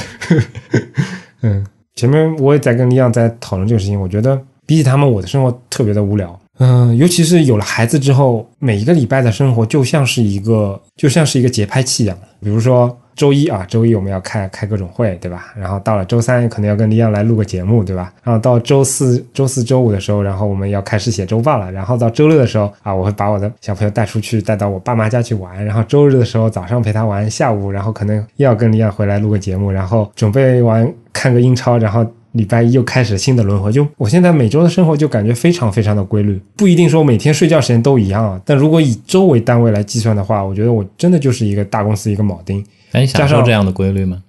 [1.42, 6.40] 嗯，前面我也在跟李阳在讨论这个事情，我觉得比起他们，我的生活特别的无聊。
[6.60, 12.18] 嗯，尤其是有了孩子之后，每一个礼拜的生活就像是一个就像是一个节拍器一样。
[12.42, 15.54] 比如说周一啊，周一我们要开开各种会，对吧？
[15.58, 18.14] 然后到了周三可能要跟李阳来录个节目，对吧？
[18.24, 21.70] 然后到周四、周四周五的时候，然后我们要开始写周报了。
[21.70, 25.66] 然后到周六的时候啊，我会把我的小朋友带出去，带到我爸妈家去玩。
[25.66, 33.72] 然后周日的时候早上陪他玩，下午然后可能又要跟李阳回来录个节目，然后准备完看个英超，然后礼拜一又开始新的轮回。
[33.72, 38.42] 就我现在每周的生活就感觉非常非常的规律，不一定说每天睡觉时间都一样啊。
[38.46, 42.66] 但如果以周为单位来计算的话，我觉得我真的就是一个大公司一个铆钉。
[42.92, 44.24] 那你享受这样的规律吗？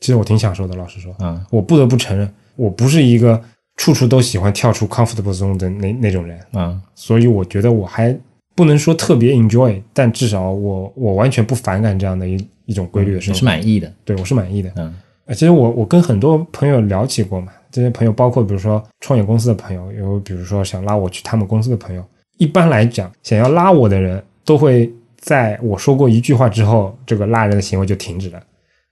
[0.00, 3.40] 其实我挺享受的，老实说，嗯我不得不承认，我不是一个
[3.76, 8.14] 处处都喜欢跳出 comfortable zone 的那那种人，嗯所以我觉得我还
[8.54, 13.34] 不能说特别 enjoy，但至少我我完全不反感这样的一一种规律的生活。
[13.34, 14.70] 你是满意的，对我是满意的。
[14.76, 14.94] 嗯呃，
[15.28, 22.04] 其实我我跟很多朋友聊起过嘛，这些朋友包括比如说创业公司的朋友，有比如说想拉我去他们公司的朋友。
[22.36, 28.42] 一般来讲，想要拉我的人都会在我说过一句话之后，这个拉人的行为就停止了。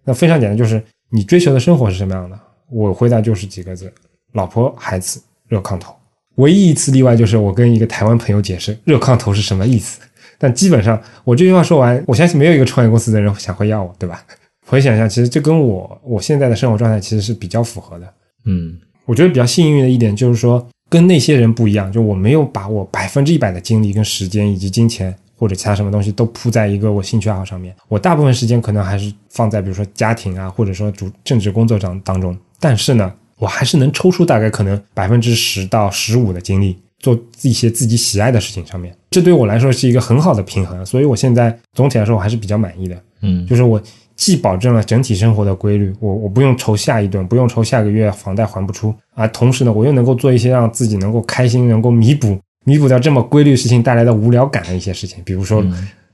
[0.04, 2.38] 那非常简单，就是你追求的生活是什么样的？
[2.70, 3.92] 我回答就是几个字：
[4.32, 5.94] 老婆、孩子、热炕头。
[6.36, 10.00] 唯一一次例外就是我跟一个台湾朋友解释热炕头是什么意思，
[10.38, 14.24] 但基本上我这句话说完，我相信没有一个创业公司的人想会要我，对吧？
[14.72, 18.10] 回想一下，其实这跟我我现在的生活状态其实是比较符合的。
[18.46, 27.76] 嗯我觉得比较幸运的一点就是说，跟那些人不一样，就我没有把我百分之一百的精力跟时间以及金钱或者其他什么东西都扑在一个我兴趣爱好上面。
[27.86, 32.34] 我大部分时间可能还是放在比如说家庭啊，或者说主政治工作当当中。
[32.58, 38.96] 但是呢，我还是能抽出大概可能百分之十到十五的精力做一些自己喜爱的事情上面。
[39.10, 42.96] 这对我来说是一个很好的平衡，所以我现在总体来说我还是比较满意的。
[43.24, 43.80] 嗯就是我
[44.16, 55.64] 既保证了整体生活的规律，我我不用愁下一顿，不用愁下个月房贷还不出啊，同时呢，我又能够做一些让自己能够开心、能够弥补弥补掉这么规律事情带来的无聊感的一些事情，比如说、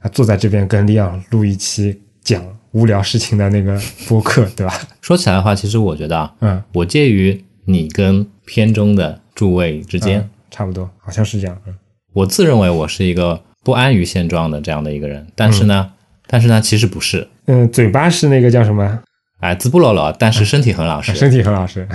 [0.00, 4.72] 啊，坐在这边跟李昂录一期讲无聊事情的那个播客，对吧？
[5.00, 11.56] 说起来的话，其实我觉得啊，嗯，我介于你跟片中的诸位之间，嗯差不多，好像是这样。
[11.66, 11.74] 嗯
[12.14, 15.92] 我自认为我是一个不安于现状的这样的一个人，但是呢，
[16.26, 19.00] 但是呢，其实不是，嗯，嘴巴是那个叫什么？
[19.40, 21.14] 哎，自不漏漏，但是身体很老实。
[21.14, 21.86] 身体很老实。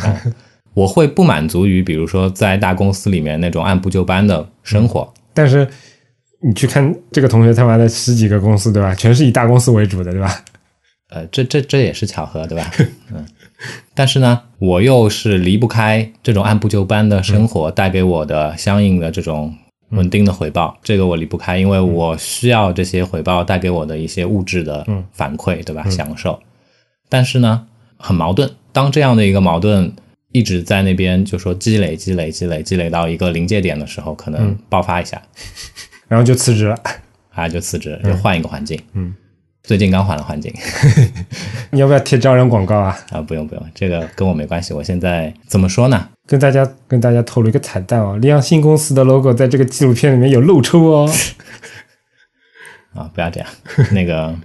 [0.74, 5.14] 我会不满足于，比如说在大公司里面那种按部就班的生活。
[5.34, 5.68] 但是
[6.42, 8.96] 你去看这个同学他妈的十几个公司，对吧？
[8.96, 10.44] 全是以大公司为主的，对吧？
[11.12, 12.72] 呃，这这这也是巧合，对吧？
[13.14, 13.24] 嗯，
[13.94, 19.54] 但是呢，我又是离不开这种按部就班的生活带给我的相应的这种
[19.94, 25.90] 稳定的回报，这个我离不开，因为我需要这些回报带给我的一些物质的反馈，对吧？
[25.90, 26.40] 享受。
[27.10, 27.66] 但是呢，
[27.98, 28.50] 很矛盾。
[28.72, 29.94] 当这样的一个矛盾
[30.32, 35.22] 一直在那边，就说积累、积累、积累、积累到一个临界点的时候，可能爆发一下，
[36.08, 36.76] 然后就辞职了。
[37.34, 38.80] 啊，就辞职，就换一个环境。
[38.94, 39.12] 嗯，
[39.64, 40.54] 最近刚换了环境。
[41.72, 42.98] 你要不要贴招人广告啊？
[43.12, 44.74] 啊，不用不用，这个跟我没关系。
[44.74, 46.10] 我现在怎么说呢？
[46.28, 51.10] 跟大家跟大家透露一个彩蛋哦，利昂新公司的 logo 在这个纪录片里面有露出哦。
[52.94, 53.50] 啊，不要这样。
[53.94, 54.36] 那个，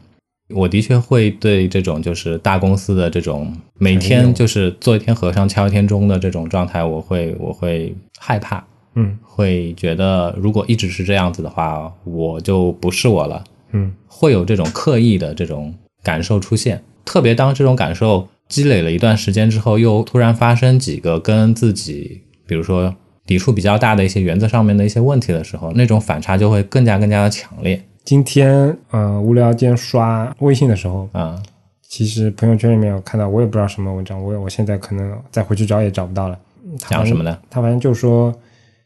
[0.55, 13.43] 我的确会对这种就是大公司的这种每天就是做一天和尚敲一天钟的这种状态，我会我会害怕，嗯会觉得如果一直是这样子的话，我就不是我了。
[13.73, 16.83] 嗯会有这种刻意的这种感受出现。
[17.05, 22.95] 特别当这种感受积累了一段时间之后，又突然发生几个跟自己，比如说
[23.27, 27.83] 抵触比较大的一些原则上面的一些问题的时候，那种反差就会更加更加的强烈。
[28.05, 31.41] 今天呃无聊间刷微信的时候，啊、
[31.87, 36.39] 其实朋友圈里面有看到，我也不知道什么文章，我也我现在可能再回去找也找不到了。
[36.81, 37.39] 他讲什么呢？
[37.49, 38.35] 他反正就说，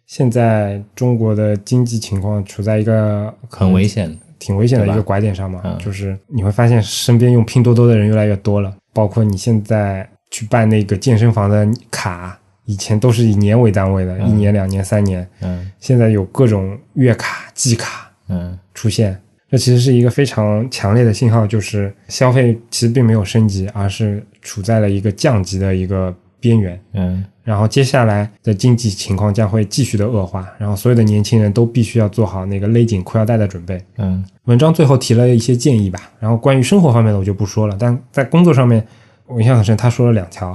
[0.07, 4.17] 现在中国的经济情况处在一个很危险。
[4.43, 5.79] 挺危险的一个拐点上嘛，嗯。
[5.79, 15.71] 就是你会发现身边用拼多多的人越来越多了，包括你现在去办那个健身房的卡，以前都是以年为单位的，一年、两年、三年，嗯。
[15.79, 18.59] 现在有各种月卡、季卡嗯。
[18.75, 19.17] 出现，
[19.49, 26.81] 这其实是一个非常强烈的信号，就是消费其实并没有升级，而是处在了一个降级的一个边缘。
[26.95, 33.83] 嗯然后接下来的经济情况将会继续的恶化，然后所有的年轻人都必须要做好那个勒紧裤腰带的准备。
[33.99, 38.87] 嗯文章最后提了一些建议吧，然后关于生活方面的我就不说了，但在工作上面，
[39.27, 40.51] 我印象很深，他说了两条，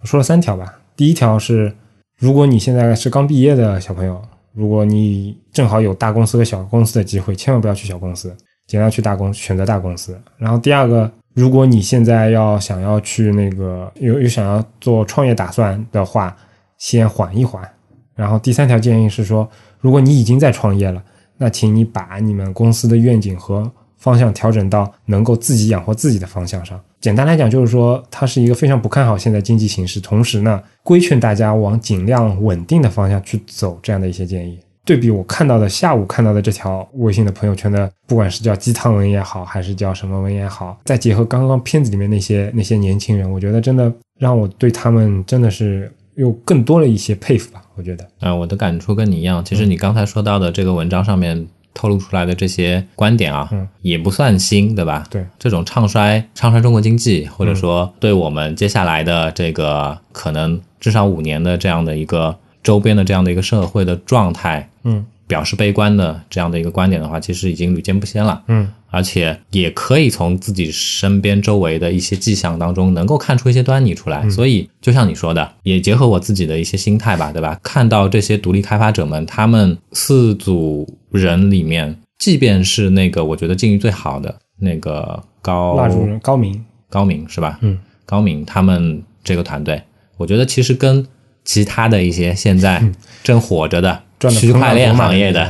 [0.00, 0.80] 我说了三条吧。
[0.96, 1.74] 第一条是，
[2.18, 4.20] 如果你现在是刚毕业的小朋友，
[4.52, 8.34] 如果你正好有大公司和小公司的机会，千万不要去小公司，
[8.66, 10.18] 尽量去大公选择大公司。
[10.38, 16.36] 然后第二个，如果你现在要想要去那个有有想要做创业打算的话，
[16.76, 17.68] 先缓一缓。
[18.14, 21.02] 然后第三条建议是说，如果你已经在创业了，
[21.38, 26.78] 那请你把你们公司的愿景和方向调整到能够自己养活自己的方向上。
[27.00, 34.58] 简单来讲，就是说它是一个非常不看好现在经济形势，同时呢，规劝大家往尽量稳定的方向去走这样的一些建议。
[34.84, 47.62] 对比我看到的下午看到的这条微信的朋友圈的，不管是叫鸡汤文也好，还是叫什么文也好，再结合刚刚片子里面那些那些年轻人，我觉得真的让我对他们真的是又更多了一些佩服吧。
[47.76, 49.44] 我觉得，啊、我的感触跟你一样。
[49.44, 55.06] 其实你刚才说到的这个文章上面透露出来的这些观点啊，嗯也不算新，对吧？
[55.08, 68.42] 对，这种唱衰唱衰中国经济，或者说对我们接下来的这个可能至少五年的这样的一个周边的这样的一个社会的状态，嗯表示悲观的这样的一个观点的话，其实已经屡见不鲜了。
[68.48, 74.28] 嗯而且也可以从自己身边周围的一些迹象当中，能够看出一些端倪出来。
[74.28, 77.56] 所以，就像你说的，也结合我自己的一些心态吧，对吧？
[77.62, 87.60] 看到这些独立开发者们，他们四组人里面，即便是那个我觉得境遇最好的那个高蜡烛人高明，高明是吧？
[87.62, 89.80] 嗯，高明他们这个团队，
[90.16, 91.06] 我觉得其实跟
[91.50, 92.80] 其他的一些现在
[93.24, 95.42] 正火着的赚的区块链行业的，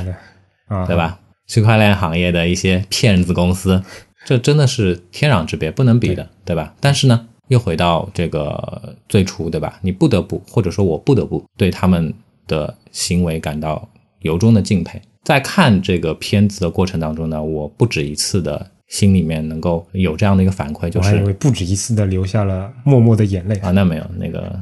[0.67, 0.97] 啊，对？
[0.97, 1.21] 吧？
[1.47, 3.83] 区块链行业的一些骗子公司，
[4.25, 6.73] 这真的是天壤之别，不能比的，对吧？
[6.81, 9.79] 但是呢，又回到这个最初，对吧？
[9.83, 12.15] 你不得不，或者说我不得不对他们
[12.47, 13.87] 的行为感到
[14.21, 14.99] 由衷的敬佩。
[15.23, 24.59] 在看这个片子的过程当中呢，我不止一次的心里面能够有这样的一个反馈，就是为不止一次的流下了默默的眼泪啊，那没有那个，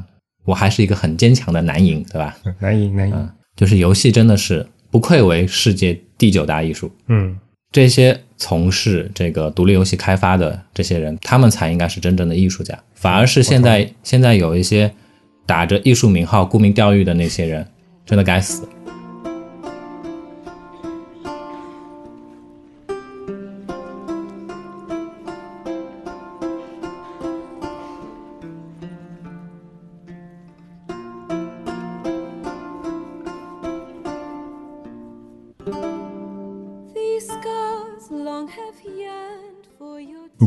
[0.49, 2.35] 我还是一个很坚强的男银，对吧？
[2.59, 3.13] 难以难以，
[3.55, 7.37] 就是游戏真的是不愧为世界第九大艺术，嗯
[7.71, 12.75] 这些从事这个独立游戏开发的这些人，他们才应该是真正的艺术家。
[12.95, 14.91] 反而是现在现在有一些
[15.45, 17.63] 打着艺术名号沽名钓誉的那些人，
[18.03, 18.67] 真的该死。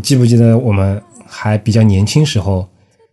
[0.02, 2.66] 记不记得我们还比较年轻时候，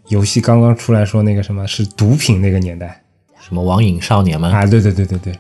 [0.08, 3.02] 游戏刚刚出来说那个什么是毒品那个年代
[3.40, 4.66] 什么网瘾少年吗，啊？
[4.66, 5.34] 对对对对对，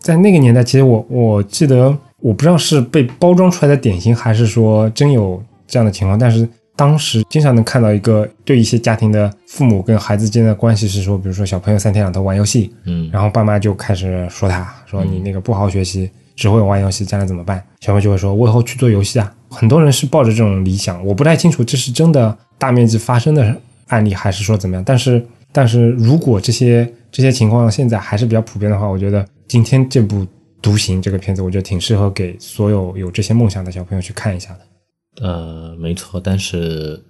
[0.00, 17.62] 在那个年代，其实我我记得我不知道是被包装出来的典型，还是说真有这样的情况，但是当时经常能看到一个对一些家庭的父母跟孩子之间的关系是说，比如说小朋友三天两头玩游戏，嗯，然后爸妈就开始说他，说你那个不好好学习，只会玩游戏，将来怎么办？
[17.80, 19.32] 小朋友就会说，我以后去做游戏啊。
[19.56, 24.84] 很多人是抱着这种理想，我不太清楚这是真的大面积发生的案例，还是说怎么样。
[24.84, 30.16] 但是，但是如果这些这些情况现在还是比较普遍的话，我觉得今天这部
[30.60, 35.26] 《独行》这个片子，我觉得挺适合给所有有这些梦想的小朋友去看一下的。
[35.26, 37.02] 呃，没错，但是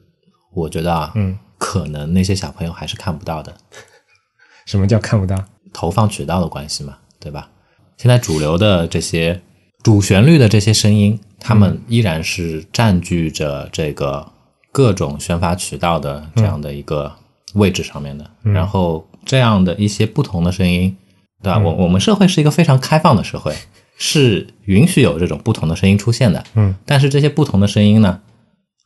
[0.55, 3.53] 我觉得啊，嗯，可能那些小朋友还是看不到的，
[4.67, 5.37] 什么叫看不到？
[5.73, 7.51] 投放渠道的关系嘛，对吧？
[7.97, 9.41] 现在主流的这些
[9.83, 14.27] 主旋律的这些声音，他们依然是占据着这个
[14.73, 17.13] 各种宣发渠道的这样的一个
[17.55, 18.29] 位置上面的。
[18.43, 20.97] 然后这样的一些不同的声音，
[21.43, 21.59] 对吧？
[21.59, 23.55] 我我们社会是一个非常开放的社会，
[23.97, 26.45] 是允许有这种不同的声音出现的。
[26.55, 28.21] 嗯，但是这些不同的声音呢，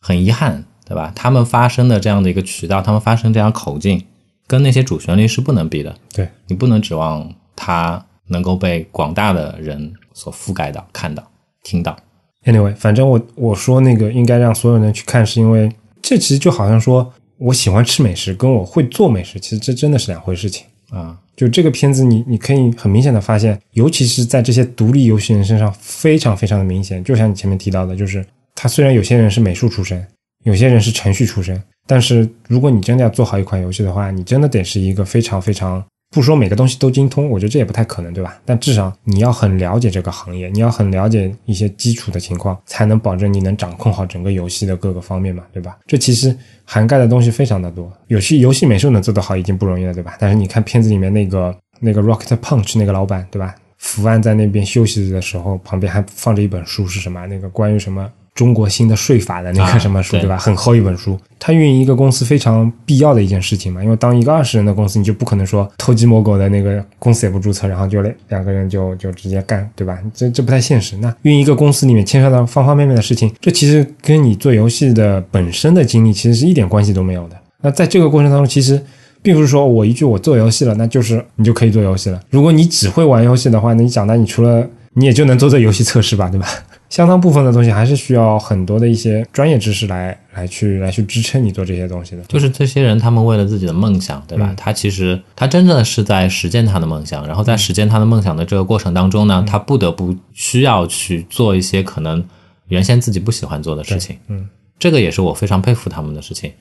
[0.01, 1.13] 很遗憾，对吧？
[1.15, 4.05] 他们发生的这样的一个渠道，他们发生这样口径，
[4.47, 5.97] 跟那些主旋律是不能比的。
[6.13, 11.23] 对，你不能指望它能够被广大的人所覆盖到、看到、
[11.65, 11.97] 听到。
[12.45, 20.65] Anyway，反正我我说那个应该让所有人去看，是因为这其实就好像说我喜欢吃美食，跟我会做美食，其实这真的是两回事情。
[20.91, 27.05] 啊，就这个片子你，你可以很明显的发现，尤其是在这些独立游戏人身上，非常非常的明显。
[27.05, 28.27] 就像你前面提到的，就是
[28.57, 30.05] 他虽然有些人是美术出身，
[30.43, 38.37] 有些人是程序出身，但是如果你真的要做好一款游戏的话，你真的得是一个非常非常不说每个东西都精通，我觉得这也不太可能，对吧？
[38.45, 45.79] 但至少你要很了解这个行业，你要很了解一些基础的情况，才能保证你能掌控好整个游戏的各个方面嘛，对吧？
[45.87, 50.17] 这其实涵盖的东西非常的多，游戏游戏美术能做得好已经不容易了，对吧？
[50.19, 53.55] 但是你看片子里面那个那个 Rocket Punch 那个老板，对吧？
[53.79, 57.25] 伏案在那边休息的时候，旁边还放着一本书，是什么？
[57.29, 58.11] 那个关于什么
[58.41, 60.39] 中国新的税法的那啊个什么书，对对吧？
[60.39, 61.19] 很厚一本书。
[61.39, 69.99] 它运营一个公司非常必要的一件事情嘛，因为当一个二十人的公司，你就不可能说偷鸡摸狗的那个公司也不注册，然后就两两个人就就直接干，对吧？
[70.15, 70.97] 这这不太现实。
[70.97, 77.37] 那运营一个公司里面牵涉到方方面面的事情，这其实跟你做游戏的本身的经历其实是一点关系都没有的。
[77.61, 78.83] 那在这个过程当中，其实
[79.21, 82.19] 并不是说我一句我做游戏了，那就是你就可以做游戏了。
[82.31, 86.47] 如果你只会玩游戏的话，那你长大你除了你也就能做做游戏测试吧，对吧？
[86.91, 92.23] 相当部分的东西还是需要很多的一些专业知识来来去来去支撑你做这些东西的。
[92.25, 94.49] 就是这些人，他们为了自己的梦想，对吧？
[94.51, 102.23] 嗯他其实他真正的是在实践他的梦想，然后在实践他的梦想的这个过程当中呢，他不得不需要去做一些可能
[102.67, 104.19] 原先自己不喜欢做的事情。
[104.27, 106.53] 嗯，这个也是我非常佩服他们的事情，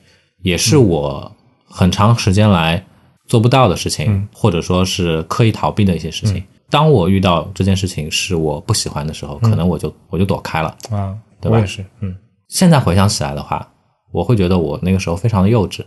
[0.42, 1.30] 也是我
[1.64, 2.80] 很长时间来
[3.26, 6.40] 做不到的事情，嗯或者说是刻意逃避的一些事情。
[6.70, 10.68] 当我遇到这件事情是我不喜欢的时候，可能我就我就躲开了。
[10.90, 12.16] 啊，对吧我也是，嗯
[12.48, 13.66] 现在回想起来的话，
[14.12, 15.82] 我会觉得我那个时候非常的幼稚。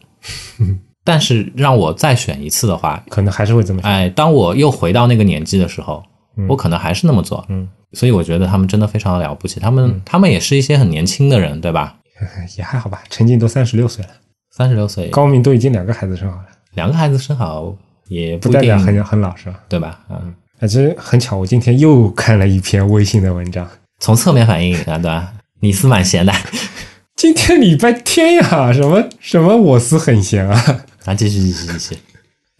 [1.04, 3.92] 但是让我再选一次的话，可能还是会这么想。
[3.92, 6.02] 哎，当我又回到那个年纪的时候，
[6.48, 7.44] 我可能还是那么做。
[7.50, 11.98] 嗯，所以我觉得他们真的非常的了不起，他们、他们也是一些很年轻的人，对吧？
[12.58, 14.12] 也还好吧，陈静都三十六岁了，
[14.52, 17.76] 三十六岁，高明都已经两个孩子生好了，两个孩子生好
[18.08, 19.60] 也不代表很很老是吧？
[19.68, 20.00] 对吧？
[20.10, 23.68] 嗯，啊，其实很巧，我今天又看了一篇微信的文章。
[24.00, 25.34] 从侧面反映啊，对吧？
[25.60, 26.32] 你是蛮闲的，
[27.18, 31.98] 今天礼拜天呀，什么什么我司很闲啊，啊，继续继续继续，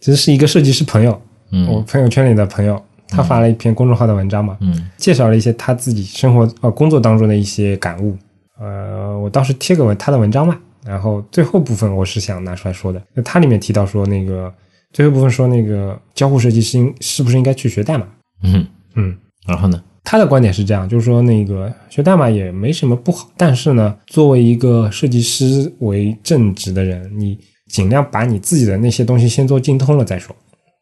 [0.00, 1.18] 其实 是一个设计师朋友，
[1.50, 2.78] 嗯我嗯朋友圈里的朋友，
[3.08, 8.14] 他发了一篇公众号的文章嘛，嗯介绍了一些他自己生活呃工作当中的一些感悟。
[8.60, 13.00] 呃，我当时贴个文他的文章嘛，然后最后部分我是想拿出来说的。
[13.14, 14.52] 那它里面提到说，那个
[14.94, 18.06] 最后部分说那个交互设计师应是不是应该去学代码？
[18.44, 18.64] 嗯，
[18.94, 19.14] 嗯，
[19.44, 19.82] 然后呢？
[20.04, 27.36] 他的观点是这样，就是说那个学代码也没什么不好，但是呢，作为一个设计师为正职的人，你
[27.68, 30.36] 尽量把你自己的那些东西先做精通了再说。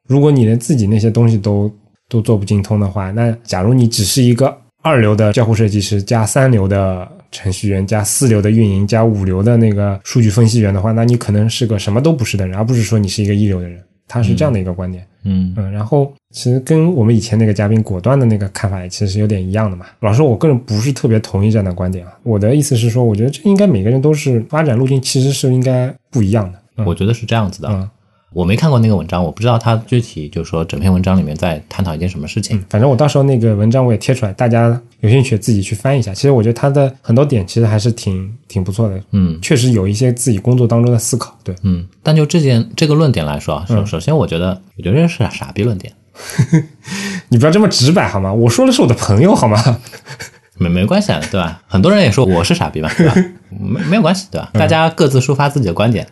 [0.06, 1.72] 如果你连自己那些东西都
[2.08, 13.80] 都做不精通的话，那假如你只是一个二流的交互设计师加三流的程序员加四流的运营加五流的那个数据分析员的话，那你可能是个什么都不是的人，而不是说你是一个一流的人。
[14.12, 15.02] 他是这样的一个观点。
[15.24, 19.86] 嗯嗯，然后其实跟我们以前那个嘉宾果断的那个看法也其实有点一样的嘛。
[20.00, 22.12] 老实说，我个人不是特别同意这样的观点啊。
[22.22, 26.58] 我的意思是说，我觉得这应该每个人都是发展路径其实是应该不一样的。
[26.76, 27.68] 嗯我觉得是这样子的。
[27.70, 27.88] 嗯
[28.32, 32.62] 我没看过那个文章，我不知道他具体就是说整篇文章里面在探讨一件什么事情。
[32.68, 36.14] 反正我到时候那个文章我也贴出来，大家有兴趣自己去翻一下。
[36.14, 41.36] 其实我觉得他的很多点其实还是挺挺不错的，嗯确实有一些自己工作当中的思考。
[41.44, 45.92] 对，嗯，但就这件这个论点来说啊，嗯首首先我觉得，我觉得这是傻逼论点，
[47.28, 48.32] 你不要这么直白好吗？
[48.32, 49.78] 我说的是我的朋友好吗？
[50.58, 51.62] 没没关系啊，对吧？
[51.66, 53.14] 很多人也说我是傻逼嘛，对吧？
[53.50, 54.50] 没没有关系，对吧？
[54.52, 56.10] 大家各自抒发自己的观点，嗯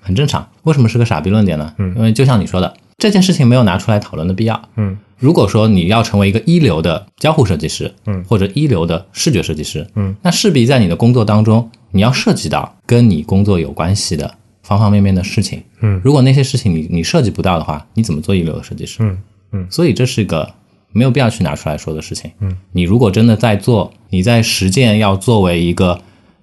[0.00, 0.48] 很正常。
[0.62, 1.72] 为什么是个傻逼论点呢？
[1.78, 4.60] 嗯，因为就像你说的，这件事情没有拿出来讨论的必要。
[4.76, 15.62] 嗯如果说你要成为一个一流的交互设计师，嗯或者一流的视觉设计师，嗯，那势必在你的工作当中，你要涉及到跟你工作有关系的方方面面的事情。
[15.80, 19.02] 嗯如果那些事情你你涉及不到的话，你怎么做一流的设计师？
[19.02, 19.18] 嗯
[19.52, 20.50] 嗯所以这是个
[20.92, 22.30] 没有必要去拿出来说的事情。
[22.40, 26.00] 嗯，你如果真的在做，你在实践要作为一个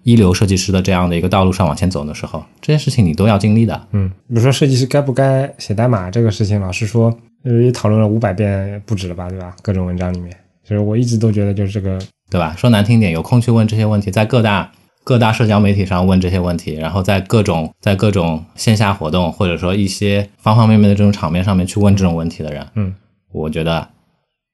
[0.07, 3.87] 一流设计师的这样的一个道路上往前走的时候，这些事情你都要经历的。
[3.91, 9.53] 嗯，比如说设计师该不该写代码这个事情，老师说，呃，也讨论了五百遍不止了吧，对吧？
[9.61, 10.33] 各种文章里面，
[10.63, 11.99] 其实我一直都觉得就是这个，
[12.31, 12.55] 对吧？
[12.57, 14.71] 说难听点，有空去问这些问题，在各大
[15.03, 22.95] 各大社交媒体上问这些问题，然后在各种在各种线下活动或者说一些方方面面的这种场面上面去问这种问题的人，嗯，
[23.33, 23.85] 我觉得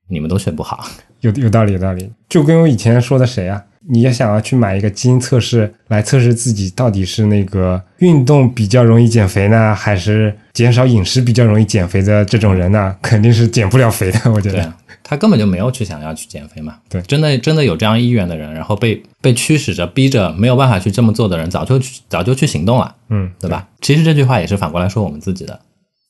[0.10, 0.84] 你们都学不好。
[1.20, 2.12] 有有道理，有道理。
[2.28, 12.96] 就跟我以前说的谁啊，你也想要去买一个基因测试来测试自己到底是那个运动比较容易减肥呢，还是减少饮食比较容易减肥的这种人呢？
[13.02, 14.74] 肯定是减不了肥的，我觉得。
[15.06, 16.78] 他根本就没有去想要去减肥嘛。
[16.90, 23.68] 对真的真的有这样意愿的人，然后被被驱使着、逼着没有办法去这么做的人，早就去早就去行动了，嗯，对吧？
[23.82, 25.60] 其实这句话也是反过来说我们自己的，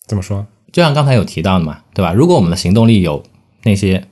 [0.06, 0.46] 怎么说？
[0.72, 2.14] 就像刚才有提到的嘛，对吧？
[2.14, 3.24] 如果我们的行动力有
[3.64, 4.06] 那些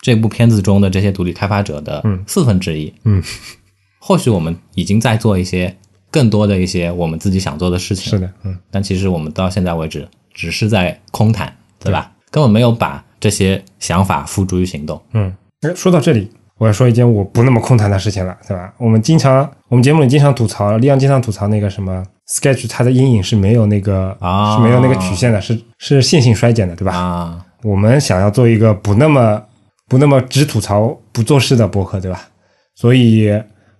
[0.00, 3.22] 这部片子中的这些独立开发者的四分之一，嗯，
[4.00, 5.74] 或许我们已经在做一些
[6.10, 12.12] 更多的一些我们自己想做的事情，是的，嗯，但其实我们到现在为止只是在空谈，对吧？
[12.30, 15.00] 根本没有把这些想法付诸于行动。
[15.12, 18.72] 嗯，哎说到这里，我要说一件我不那么空谈的事情了，对吧？
[18.78, 26.94] 我们经常，我们节目里经常吐槽，利昂经常吐槽那个什么 Sketch，它的阴影是没有那个啊是没有那个曲线的，是是线性衰减的，对吧？
[26.94, 29.42] 啊，我们想要做一个不那么
[29.88, 32.28] 不那么只吐槽不做事的博客，对吧？
[32.74, 33.32] 所以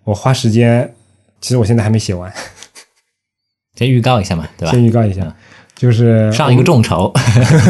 [0.05, 0.95] 我花时间，
[1.41, 2.33] 其实我现在还没写完，
[3.75, 4.73] 先预告一下嘛，对吧？
[4.73, 5.35] 先预告一下，
[5.75, 7.13] 就是上一个众筹，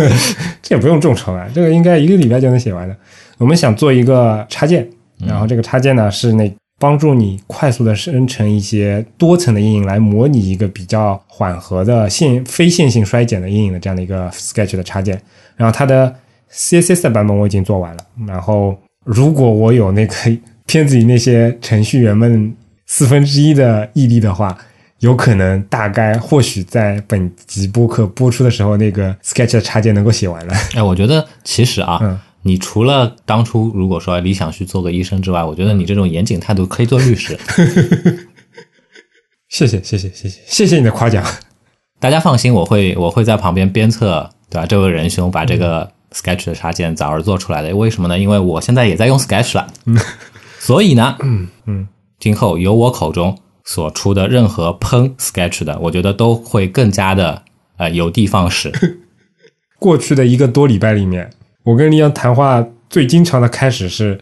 [0.63, 2.97] 这也不用众筹啊，这个应该一个礼拜就能写完的。
[3.39, 15.21] 我们想做一个插件，然后这个插件呢是那帮助你快速的生成一些多层的阴影，来模拟一个比较缓和的线非线性衰减的阴影的这样的一个 Sketch 的插件。
[15.57, 16.15] 然后它的
[16.57, 20.15] CSS 的版本我已经做完了，然后如果我有那个
[20.67, 22.53] 片子里那些程序员们
[22.87, 24.57] 四分之一的毅力的话，
[25.01, 30.55] 有可能大概或许在本集播客播出的时候，那个 Sketch 的插件能够写完了。
[30.75, 37.37] 哎，我觉得其实啊，嗯你除了当初如果说理想去做个医生之外，我觉得你这种严谨态度可以做律师。
[39.51, 41.25] 谢谢谢谢谢谢谢谢你的夸奖。
[41.99, 44.67] 大家放心，我会我会在旁边鞭策，对吧？
[44.67, 47.77] 这位仁兄把这个 Sketch 的插件早儿做出来的。
[47.77, 48.19] 为什么呢？
[48.19, 49.99] 因为我现在也在用 Sketch 了，嗯
[50.59, 51.87] 所以呢，嗯嗯，
[52.19, 57.43] 今后由我口中所出的任何喷 Sketch 的，我觉得都会更加的
[57.77, 58.73] 呃有的放矢。
[59.79, 61.31] 过去的一个多礼拜里面，
[61.65, 64.19] 我跟李阳谈话最经常的开始是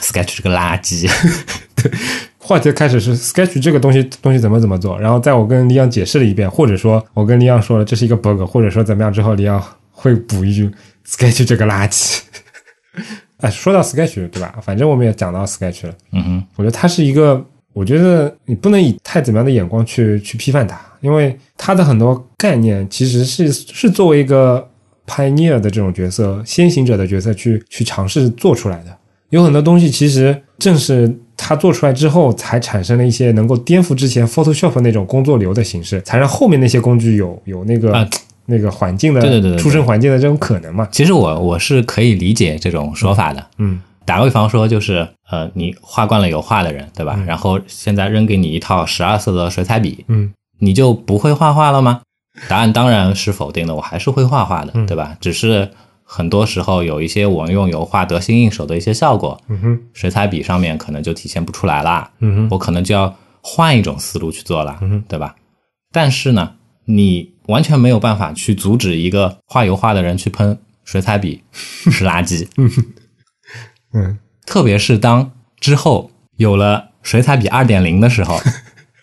[0.00, 1.10] Sketch 这个垃圾，
[1.74, 1.90] 对
[2.38, 10.70] 话题的开始是 Sketch 这个东西东西怎么怎么做，然后在我跟李阳解释了一遍，或者说我跟李阳说了这是一个 bug，或者说怎么样之后，李阳会补一句
[11.06, 12.20] Sketch 这个垃圾。
[13.38, 14.58] 哎，说到 Sketch 对吧？
[14.62, 24.68] 反正我们也讲到 Sketch 了，嗯哼，我觉得它是一个，我觉得你不能以太怎么样的眼光去去批判它，因为它的很多概念其实是是作为一个
[25.06, 28.96] pioneer 的这种角色、先行者的角色去去尝试做出来的。
[29.30, 38.08] 有很多东西其实正是它做出来之后，才产生了一些能够颠覆之前 Photoshop 那种工作流的形式，才让后面那些工具有有那个、啊
[38.46, 40.88] 那个环境的对对对出生环境的这种可能嘛。
[40.90, 43.46] 其实我我是可以理解这种说法的。
[43.58, 47.16] 嗯打个比方说，就是呃，你画惯了油画的人，对吧？
[47.24, 52.00] 然后现在扔给你一套十二色的水彩笔，嗯你就不会画画了吗？
[52.48, 55.16] 答案当然是否定的，我还是会画画的，对吧？
[55.20, 55.70] 只是
[56.02, 62.10] 很多时候有一些我用油画得心应手的一些效果，嗯哼水彩笔上面可能就体现不出来啦。
[62.18, 65.36] 嗯哼我可能就要换一种思路去做了，嗯哼对吧？
[65.92, 66.52] 但是呢，
[66.86, 72.46] 你完全没有办法去阻止一个画油画的人去喷水彩笔 是垃圾，
[73.92, 78.40] 嗯，特别是当之后有了水彩笔二点零的时候，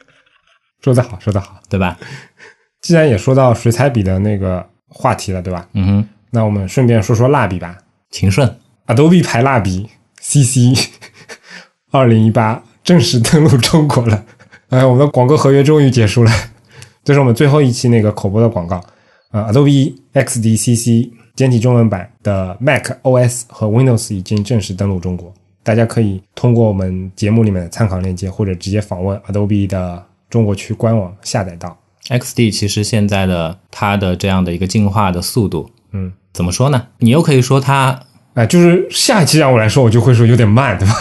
[0.82, 1.60] 说得好，说得好。
[1.70, 1.98] 对吧？
[2.82, 5.68] 既然也说到水彩笔的那个话题了，对吧？
[5.74, 7.78] 嗯哼，那我们顺便说说蜡笔吧。
[8.10, 9.88] 秦顺，Adobe 牌蜡笔
[10.20, 10.74] CC
[11.92, 14.26] 二零一八正式登陆中国了。
[14.70, 16.32] 哎，我们的广告合约终于结束了，
[17.04, 18.84] 这是我们最后一期那个口播的广告。
[19.32, 25.32] 呃、a d o b e XD CC 简体中文版的 Mac OS 和 Windows 已经正式登陆中国，
[25.64, 31.78] 大家可以通过我们节目里面的参考链接，或者直接访问 Adobe 的中国区官网下载到。
[32.08, 36.88] XD 其实现在的它的这样的一个进化的速度，嗯，怎么说呢？
[36.98, 38.00] 你又可以说它，
[38.34, 40.96] 哎，就是下一期让我来说，我就会说有点慢，对吧？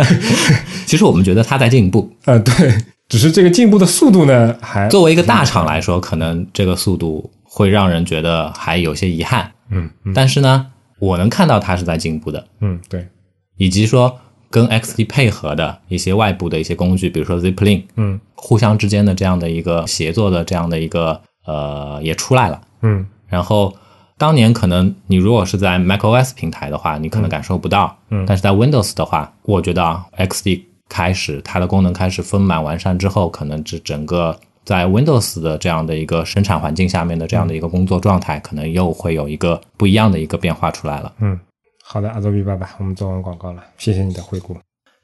[0.84, 2.12] 其实我们觉得它在进步。
[2.26, 2.74] 呃，对，
[3.08, 9.50] 只是这个进步的速度呢，还作为一个大厂来说，可能这个速度会让人觉得还有些遗憾。
[9.70, 10.12] 嗯嗯。
[10.12, 10.66] 但是呢，
[10.98, 13.08] 我能看到它是在进步的，嗯，对，
[13.56, 14.18] 以及说
[14.50, 18.20] 跟 XD 配合的一些外部的一些工具，比如说 Zipline，嗯。
[18.34, 22.60] 互相之间的这样的一个协作的这样的一个呃也出来了。
[22.82, 23.04] 嗯。
[23.26, 23.74] 然后
[24.16, 28.24] 当年可能你如果是在 macOS 平台的话，你可能感受不到，嗯。
[28.26, 41.12] 但是在 Windows 的话，我觉得啊，XD 开始它的功能开始丰满完善之后，可能这整个在 Windows 的这样的一个生产环境下面的这样的一个工作状态，可能又会有一个不一样的一个变化出来了。
[41.20, 41.38] 嗯，
[41.82, 44.56] 好的，阿周比爸爸，我们做完广告了，谢谢你的回顾。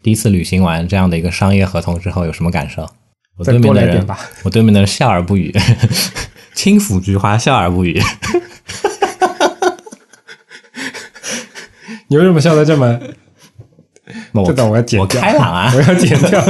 [0.03, 2.87] 第一次履行完这样的一个商业合同之后，有什么感受？
[3.37, 5.51] 我再对面的人吧，我对面的人笑而不语，
[6.55, 8.01] 轻抚菊花，笑而不语。
[12.09, 13.01] 你为什么笑得这么？
[14.35, 16.43] 那我这段我要剪我掉，开朗啊 我要剪掉。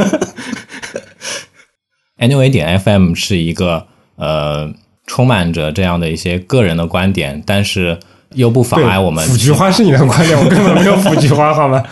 [2.18, 4.72] Anyway 点 FM 是一个呃
[5.06, 7.98] 充满着这样的一些个人的观点，但是
[8.32, 11.84] 又不妨碍我们腐菊花是你的观点，我根本没有腐菊花，好吗？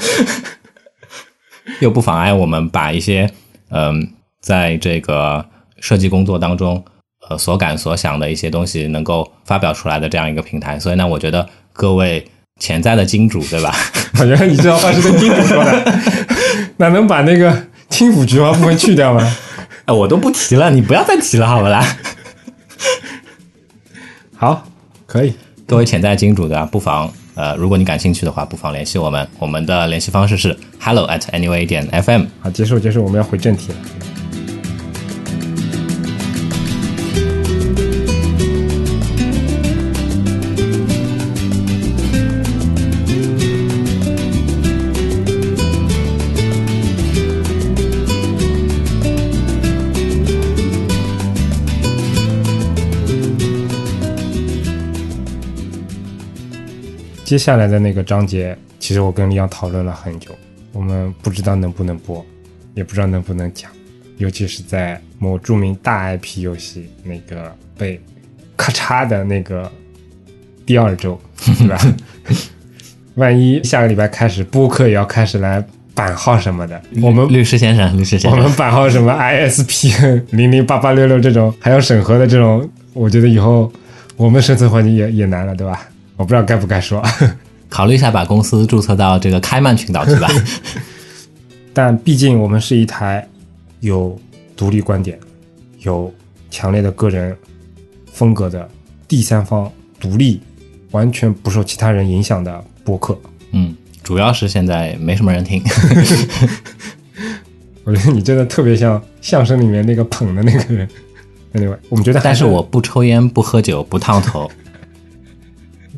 [1.80, 3.30] 又不妨碍我们把一些
[3.70, 4.08] 嗯、
[4.40, 5.44] 在这个
[5.80, 6.82] 设计工作当中
[7.28, 10.78] 呃所感所想的一些东西能够发表出来的这样一个平台。
[10.78, 12.26] 所以呢，我觉得各位
[12.62, 13.74] 潜在的金主，对吧？
[14.20, 16.00] 我觉得你这段话是跟金主说的，
[16.78, 17.52] 那能把那个
[17.90, 19.36] 轻抚菊花部分去掉吗？
[19.84, 21.84] 哎，我都不提了，你不要再提了，好不啦？
[24.38, 24.64] 好，
[25.06, 25.34] 可以。
[25.66, 29.26] 各位潜在金主的，不妨呃，如果你感兴趣的话，不妨联系我们。
[29.40, 32.26] 我们的联系方式是 hello at anyway 点 fm。
[32.38, 34.11] 好，结束结束，我们要回正题了。
[57.32, 60.32] 接下来的那个章节，其实我跟李阳讨论了很久，
[60.70, 62.22] 我们不知道能不能播，
[62.74, 63.70] 也不知道能不能讲，
[64.18, 67.98] 尤其是在某著名大 IP 游戏那个被
[68.54, 69.72] 咔嚓的那个
[70.66, 71.78] 第二周， 是吧？
[73.14, 75.64] 万一下个礼拜开始播客也要开始来
[75.94, 83.72] 版号什么的，我们律师先生，律师先生我们生，版号什么 ISP 零零八八六六这种还要审核的这种我觉得以后
[84.18, 85.88] 我们生存环境也也难了，对吧？
[86.22, 87.02] 我不知道该不该说，
[87.68, 90.30] 考虑一下把公司注册到这个开曼群岛去吧。
[91.74, 93.28] 但毕竟我们是一台
[93.80, 94.16] 有
[94.56, 95.18] 独立观点、
[95.80, 96.14] 有
[96.48, 97.36] 强烈的个人
[98.12, 98.70] 风格的
[99.08, 99.68] 第三方
[99.98, 100.40] 独立、
[100.92, 103.18] 完全不受其他人影响的播客。
[103.50, 105.60] 嗯，主要是现在没什么人听。
[107.82, 110.88] 我觉得你真的特别像相声里面那个捧的那个人。
[111.52, 114.48] Anyway，我们觉得还但是我不抽烟，不喝酒，不烫头。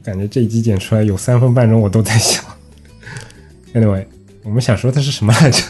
[0.05, 2.45] 感觉这一集剪出来有三分半钟，我都在想。
[3.73, 4.05] Anyway，
[4.43, 5.63] 我们想说的是什么来着？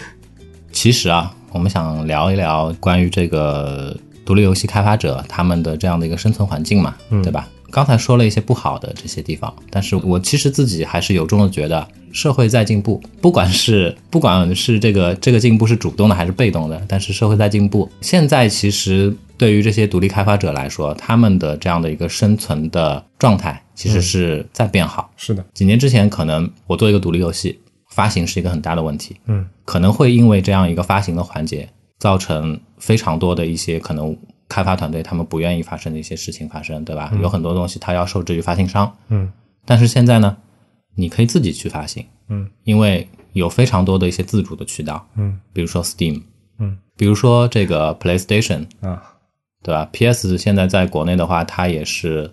[0.70, 7.48] 其实啊，我们想聊一聊关于这个独立游戏开发者他们的这样的一个生存环境嘛，对吧？
[7.70, 17.90] 刚才说了一些不好的这些地方，但是我其实自己还是由衷的觉得，社会在进步，不管是不管是这个这个进步是主动的还是被动的，但是社会在进步。
[18.02, 25.10] 现在其实对于这些独立开发者来说，他们的这样的一个生存的状态，其实是在变好。
[25.16, 27.58] 是的，几年之前，可能我做一个独立游戏，
[27.88, 31.66] 发行是一个很大的问题，嗯，可能会因为这样一个发行的环节，
[31.98, 34.14] 造成非常多的一些可能
[34.50, 37.10] 开发团队他们不愿意发生的一些事情发生，对吧？
[37.22, 39.32] 有很多东西它要受制于发行商，嗯。
[39.64, 40.36] 但是现在呢，
[40.94, 45.40] 你可以自己去发行，嗯，因为有非常多的一些自主的渠道，嗯。
[45.54, 46.22] 比如说 Steam，
[46.58, 46.76] 嗯。
[46.96, 49.02] 比如说这个 PlayStation，啊，
[49.62, 52.30] 对吧？PS 现在在国内的话，它也是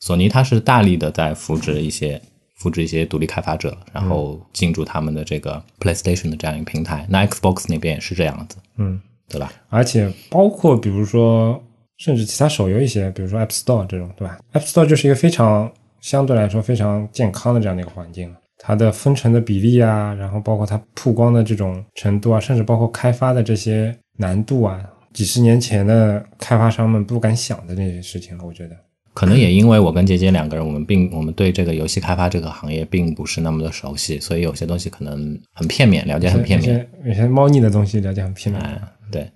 [0.00, 2.20] 索尼，它是大力的在扶植一些
[2.56, 7.06] 扶植一些独立开发者，然后进驻他们的这个 PlayStation 的这样一个平台。
[7.08, 9.52] 那 Xbox 那边也是这样子，嗯，对吧？
[9.68, 11.62] 而且包括比如说，
[11.98, 15.70] 甚至其他手游一些，比如说 App Store 这种，对吧？App Store 就是一个非常
[16.00, 18.34] 相对来说非常健康的这样的一个环境。
[18.62, 24.84] 它的分成的比例啊，然后包括它曝光的这种程度啊，甚至包括开发的这些难度啊，
[25.14, 28.44] 几十年前的开发商们不敢想的那些事情了。
[28.44, 28.76] 我觉得，
[29.12, 36.74] 可能也因为我跟杰杰两个人，我们并我们对这个游戏开发这个行业并不是那么的熟悉，所以有些东西可能很片面，了解很片面。
[36.74, 38.62] 有些有些猫腻的东西了解很片面。
[38.62, 38.80] 哎，
[39.10, 39.30] 对。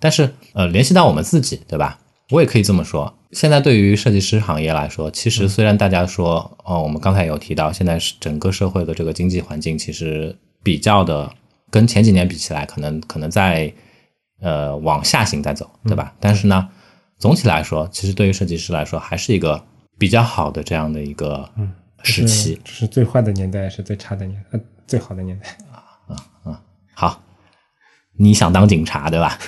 [0.00, 1.98] 但是呃，联系到我们自己，对吧？
[2.30, 3.12] 我也可以这么说。
[3.32, 11.30] 现在对于设计师行业来说，其实虽然大家说，哦，我们刚才有提到，现在是整个社会的这个经济环境其实比较的
[11.70, 13.72] 跟前几年比起来，可能可能在
[14.40, 16.14] 呃往下行在走，对吧？
[16.20, 16.68] 但是呢，
[17.18, 19.64] 总体来说，其实对于设计师来说，还是一个
[19.98, 21.48] 比较好的这样的一个
[22.02, 22.60] 时期。
[22.64, 26.62] 这是最坏的年代，也是最差的年，呃，最好的年代啊啊啊。
[26.92, 27.22] 好，
[28.16, 29.38] 你想当警察，对吧？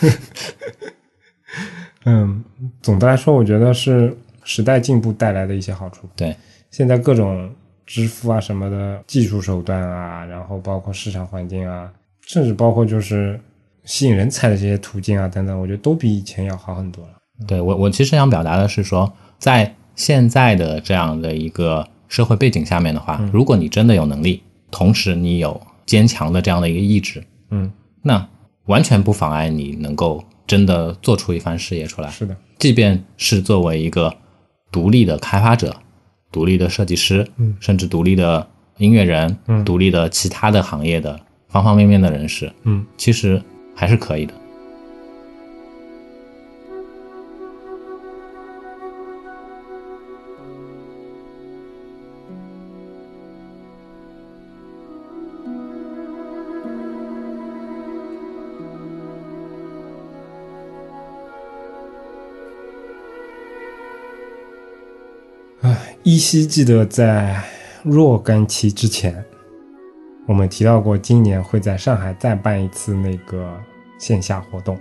[2.07, 2.45] 嗯，
[2.81, 6.09] 总的来说，我觉得是时代进步带来的一些好处。
[6.17, 6.35] 对，
[6.71, 7.53] 现在各种
[7.85, 11.93] 支付啊什么的技术手段啊，然后包括市场环境啊，
[12.23, 13.39] 甚至包括就是
[13.85, 17.13] 吸引人才的这些途径啊等等，我觉得都比以前要好很多了。
[17.47, 27.71] 对我，我其实想表达的是说，在现在的这样的一个社会背景下面的话，如果你真的有能力，同时你有坚强的这样的一个意志，嗯，
[28.03, 28.27] 那
[28.67, 32.09] 完全不妨碍你能够真的做出一番事业出来。
[32.11, 34.15] 是的，即便是作为一个
[34.71, 35.75] 独立的开发者、
[36.33, 38.47] 独立的设计师，嗯甚至独立的
[38.79, 41.19] 音乐人，嗯独立的其他的行业的
[41.49, 43.43] 方方面面的人士，嗯，其实
[43.75, 44.35] 还是可以的。
[66.07, 67.43] 依稀记得在
[67.83, 69.25] 若干期之前，
[70.29, 73.53] 我们提到过今年会在上海再办一次那个
[73.99, 74.79] 线下活动。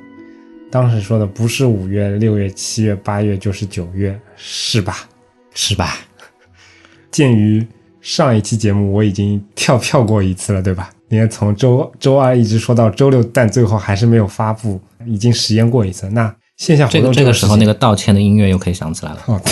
[0.70, 5.10] 当时说的不是五月、六月、七月、八月，就是九月，是吧？
[5.56, 5.98] 是吧？
[7.10, 7.66] 鉴于
[8.02, 10.92] 上一期节目我已经跳票过一次了，对吧？
[11.10, 16.08] 你看从周周二一直说到周六，但最后还是没有发布，已经实验过一次。
[16.12, 19.24] 那线下活动这个时候，那个个道歉的音乐又可以响起来了。
[19.26, 19.52] 哦，对，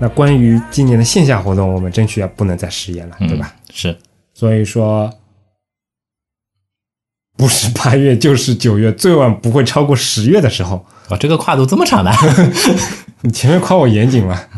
[0.00, 3.52] 那关于今年的线下活动，我们争取也不能再食言了，对吧？
[3.54, 3.72] 嗯？
[3.72, 3.98] 是，
[4.32, 5.12] 所以说，
[7.36, 10.86] 不是八月就是九月，最晚不会超过十月的时候。
[11.10, 12.12] 哇，这个跨度这么长的，
[13.22, 14.48] 你前面夸我严谨了，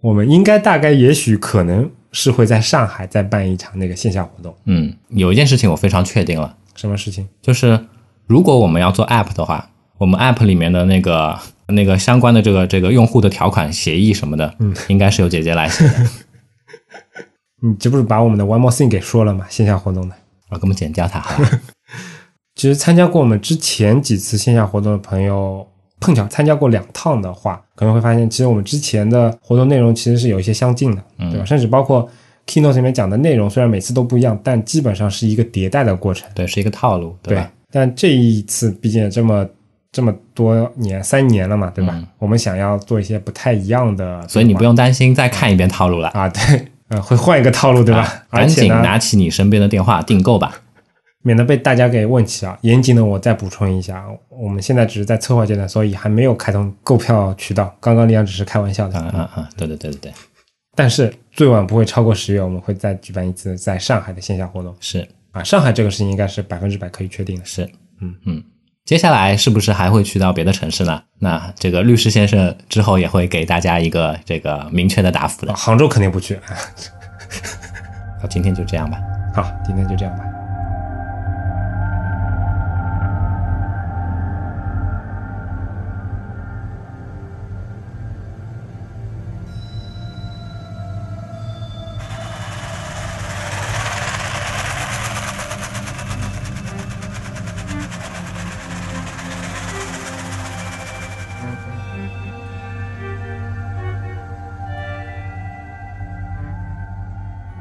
[0.00, 4.56] 我们应该大概也许可能是会在上海再办一场那个线下活动。
[4.64, 7.28] 嗯，有一件事情我非常确定了，什么事情？
[7.40, 7.86] 就是
[8.26, 11.38] 如果我们要做 App 的话，我们 App 里面的那个
[11.68, 15.94] 那个相关的这个这个用户的条款协议什么的，嗯，应该是由姐姐来写的。
[17.62, 19.46] 你这不是把我们的 One More Thing 给说了吗？
[19.48, 20.14] 线下活动的。
[20.50, 21.24] 我给我们剪掉它？
[22.54, 25.66] 其实参加过我们之前几次线下活动的朋友，
[25.98, 31.44] 碰巧参加过两趟的话，可能会发现，其实我们之前的活动内容其实是有一些相近的，对吧？
[31.44, 32.08] 甚至包括
[32.46, 36.28] Keynote 里面讲的内容，虽然每次都不一样，但基本上是一个迭代的过程。
[36.34, 37.50] 对，是一个套路，对吧？
[37.70, 39.46] 但这一次毕竟也这么
[39.96, 41.98] 这么多年，三年了嘛，对吧？
[42.18, 46.08] 我们想要做一些不太一样的，所以你不用担心再看一遍套路了。
[46.08, 48.26] 啊，对，呃，会换一个套路，对吧？
[48.28, 50.60] 而赶紧且，拿起你身边的电话订购吧。
[51.22, 52.58] 免得被大家给问起啊。
[52.60, 57.74] 严谨的我再补充一下，我们现在只是在策划阶段，所以还没有开通购票渠道。
[57.80, 59.48] 刚刚李阳只是开玩笑的，啊啊啊！
[59.56, 60.12] 对对对对对，
[60.74, 65.42] 但是最晚不会超过十月，我们会再举办一次在上海的线下活动是啊。
[65.42, 67.44] 上海这个事情应该是百分之百可以确定的。
[67.46, 67.64] 是，
[68.02, 68.44] 嗯嗯。
[68.86, 71.02] 接下来是不是还会去到别的城市呢？
[71.18, 75.56] 那这个律师先生之后也会给大家一个这个明确的答复的啊。
[75.56, 76.38] 杭州肯定不去。
[78.22, 78.96] 好，今天就这样吧。
[79.34, 80.24] 好，今天就这样吧。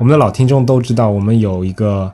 [0.06, 2.14] 我们的老听众都知道，我们有一个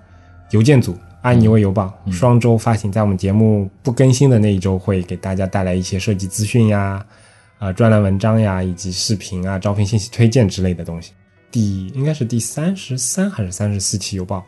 [0.52, 7.06] 邮件组“安妮微邮报”，双周发行，在我们节目不更新的那一周，会给大家带来一些设计资讯呀、
[7.60, 11.12] 啊、专栏文章呀，以及视频啊、招聘信息推荐之类的东西。
[11.52, 14.42] 第应该是第三十三还是三十四期邮报？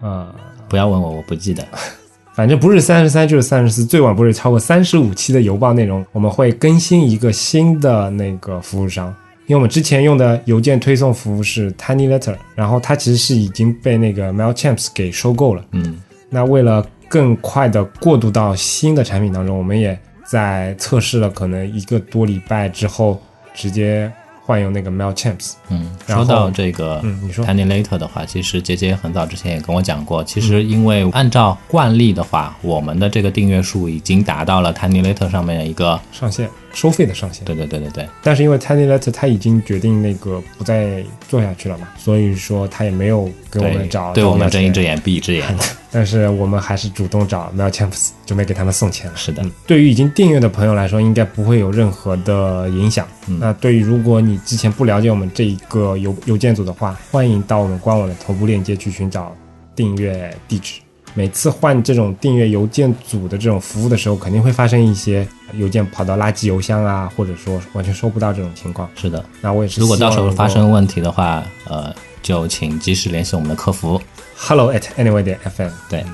[0.00, 0.34] 啊、
[0.66, 1.62] 不要问我，我不记得。
[2.32, 9.14] 反正不是三十三就是三十四，最晚不是超过三十五期的邮报内容，我们会更新一个新的那个服务商，
[9.50, 15.64] 因为我们之前用的邮件推送服务是 Tiny Letter，然后它其实是已经被那个 Mailchimp 给收购了。
[15.72, 23.20] 嗯，那为了更快的过渡到新的产品当中，我们也在测试了可能一个多礼拜之后，
[23.52, 24.08] 直接
[24.40, 25.54] 换用那个 Mailchimp。
[25.68, 45.44] 嗯，说到这个嗯你说 Tiny Letter 的话，其实杰杰很早之前也跟我讲过，其实因为按照惯例的话，我们的这个订阅数已经达到了 Tiny Letter 上面的一个，上线收费的上限，对对对对对，但是因为 Tiny Letter 他已经决定那个不再做下去了嘛，所以说他也没有给我们找对我们睁一只眼，眼闭一只眼。
[45.92, 47.92] 但是我们还是主动找 Mailchimp
[48.24, 49.16] 准备给他们送钱了。
[49.16, 53.08] 是的嗯，对于已经订阅的朋友来说，应该不会有任何的影响。
[53.26, 59.34] 嗯那对于如果你之前不了解我们这一个邮邮件组的话，欢迎到我们官网的头部链接去寻找
[59.74, 60.74] 订阅地址。
[61.14, 68.88] 每次换这种订阅邮件组的这种服务的时候，肯定会发生一些邮件跑到垃圾邮箱啊，或者说完全收不到这种情况。
[68.94, 71.92] 是的，那我也是如果到时候发生问题的话，呃，
[72.22, 74.00] 就请及时联系我们的客服。
[74.36, 76.04] hello at anyway 点 fm，对，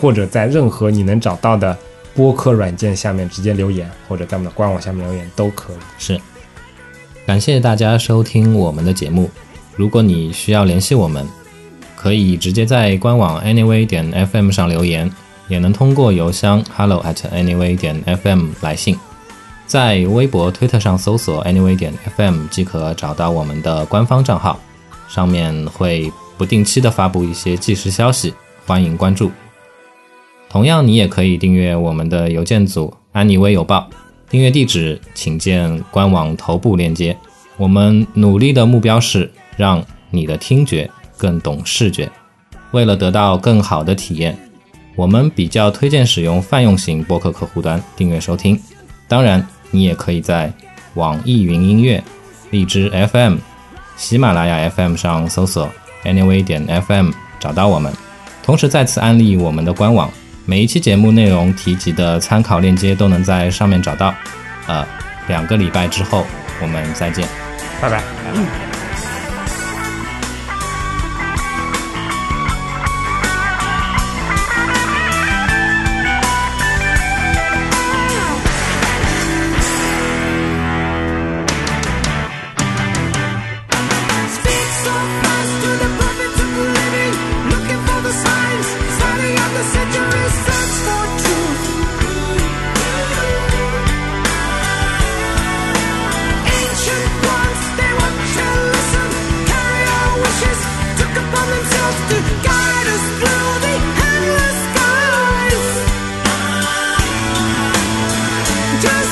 [0.00, 1.76] 或者在任何你能找到的
[2.14, 5.76] 播客软件下面直接留言，或者在我们的官网下面留言都可以。
[5.98, 6.20] 是，
[7.26, 9.30] 感谢大家收听我们的节目。
[9.74, 11.26] 如果你需要联系我们，
[12.04, 15.10] 可以直接在官网 anyway 点 fm 上留言，
[15.48, 18.94] 也能通过邮箱 hello at anyway 点 fm 来信。
[19.66, 24.60] 在微博、推特上搜索 anyway 点 fm 即可找到我们的官方账号，
[25.08, 28.34] 上面会不定期的发布一些即时消息，
[28.66, 29.30] 欢迎关注。
[30.50, 33.88] 同样，你也可以订阅我们的邮件组“安妮微邮报”，
[34.28, 37.16] 订阅地址请见官网头部链接。
[37.56, 42.10] 我们努力的目标是让你的听觉更懂视觉。
[42.72, 44.36] 为了得到更好的体验，
[44.96, 48.60] 我们比较推荐使用泛用型播客客户端订阅收听。
[49.06, 50.52] 当然，你也可以在
[50.94, 52.02] 网易云音乐、
[52.50, 53.36] 荔枝 FM、
[53.96, 55.70] 喜马拉雅 FM 上搜索
[56.04, 57.92] Anyway 点 FM 找到我们。
[58.42, 60.10] 同时再次安利我们的官网，
[60.44, 64.14] 每一期节目内容提及的参考链接都能在上面找到。
[64.66, 64.84] 呃，
[65.28, 66.24] 两个礼拜之后
[66.60, 67.26] 我们再见。
[67.80, 68.73] 拜拜。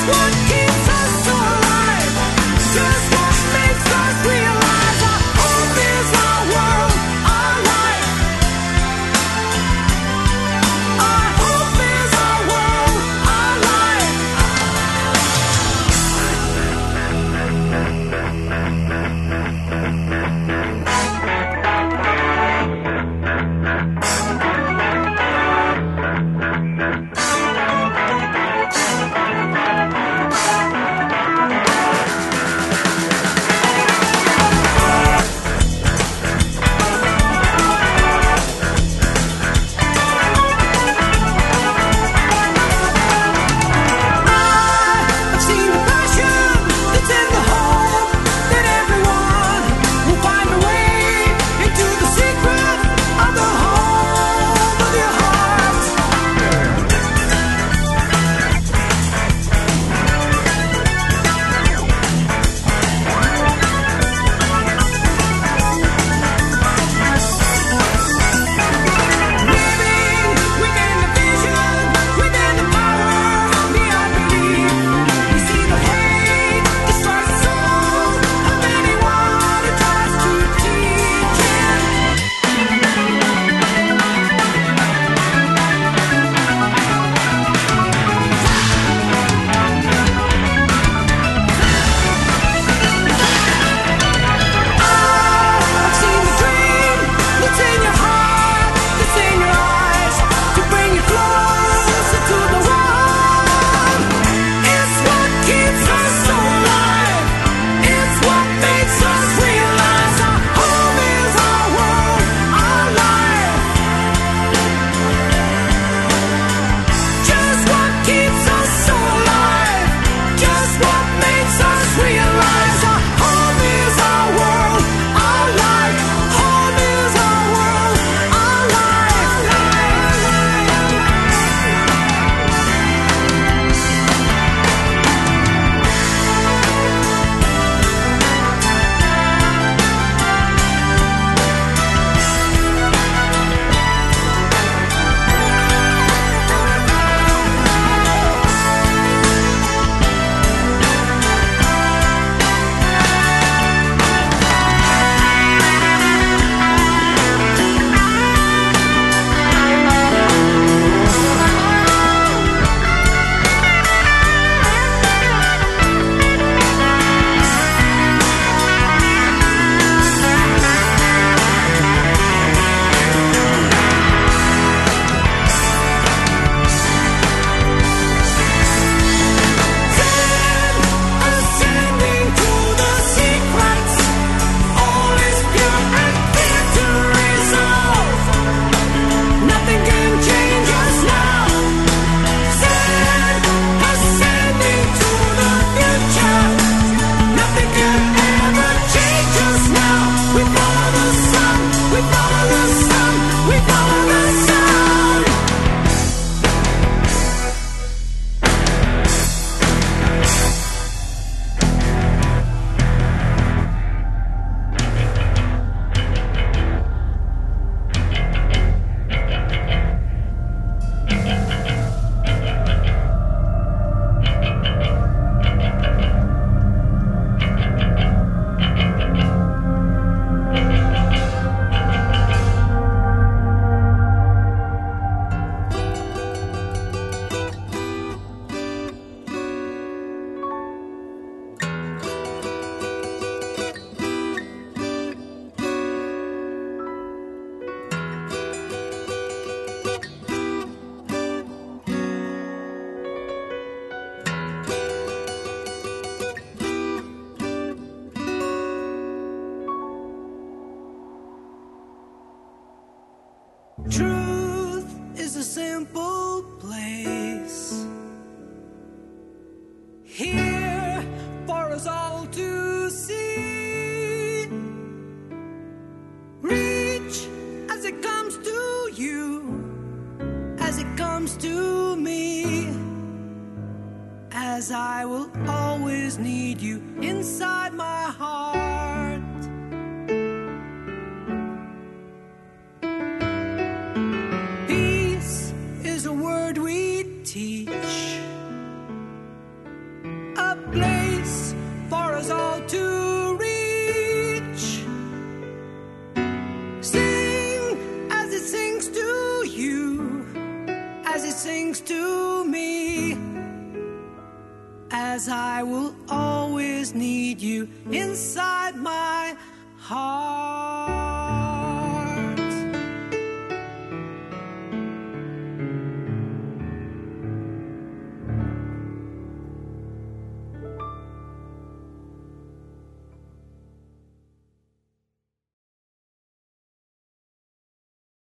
[0.05, 0.62] what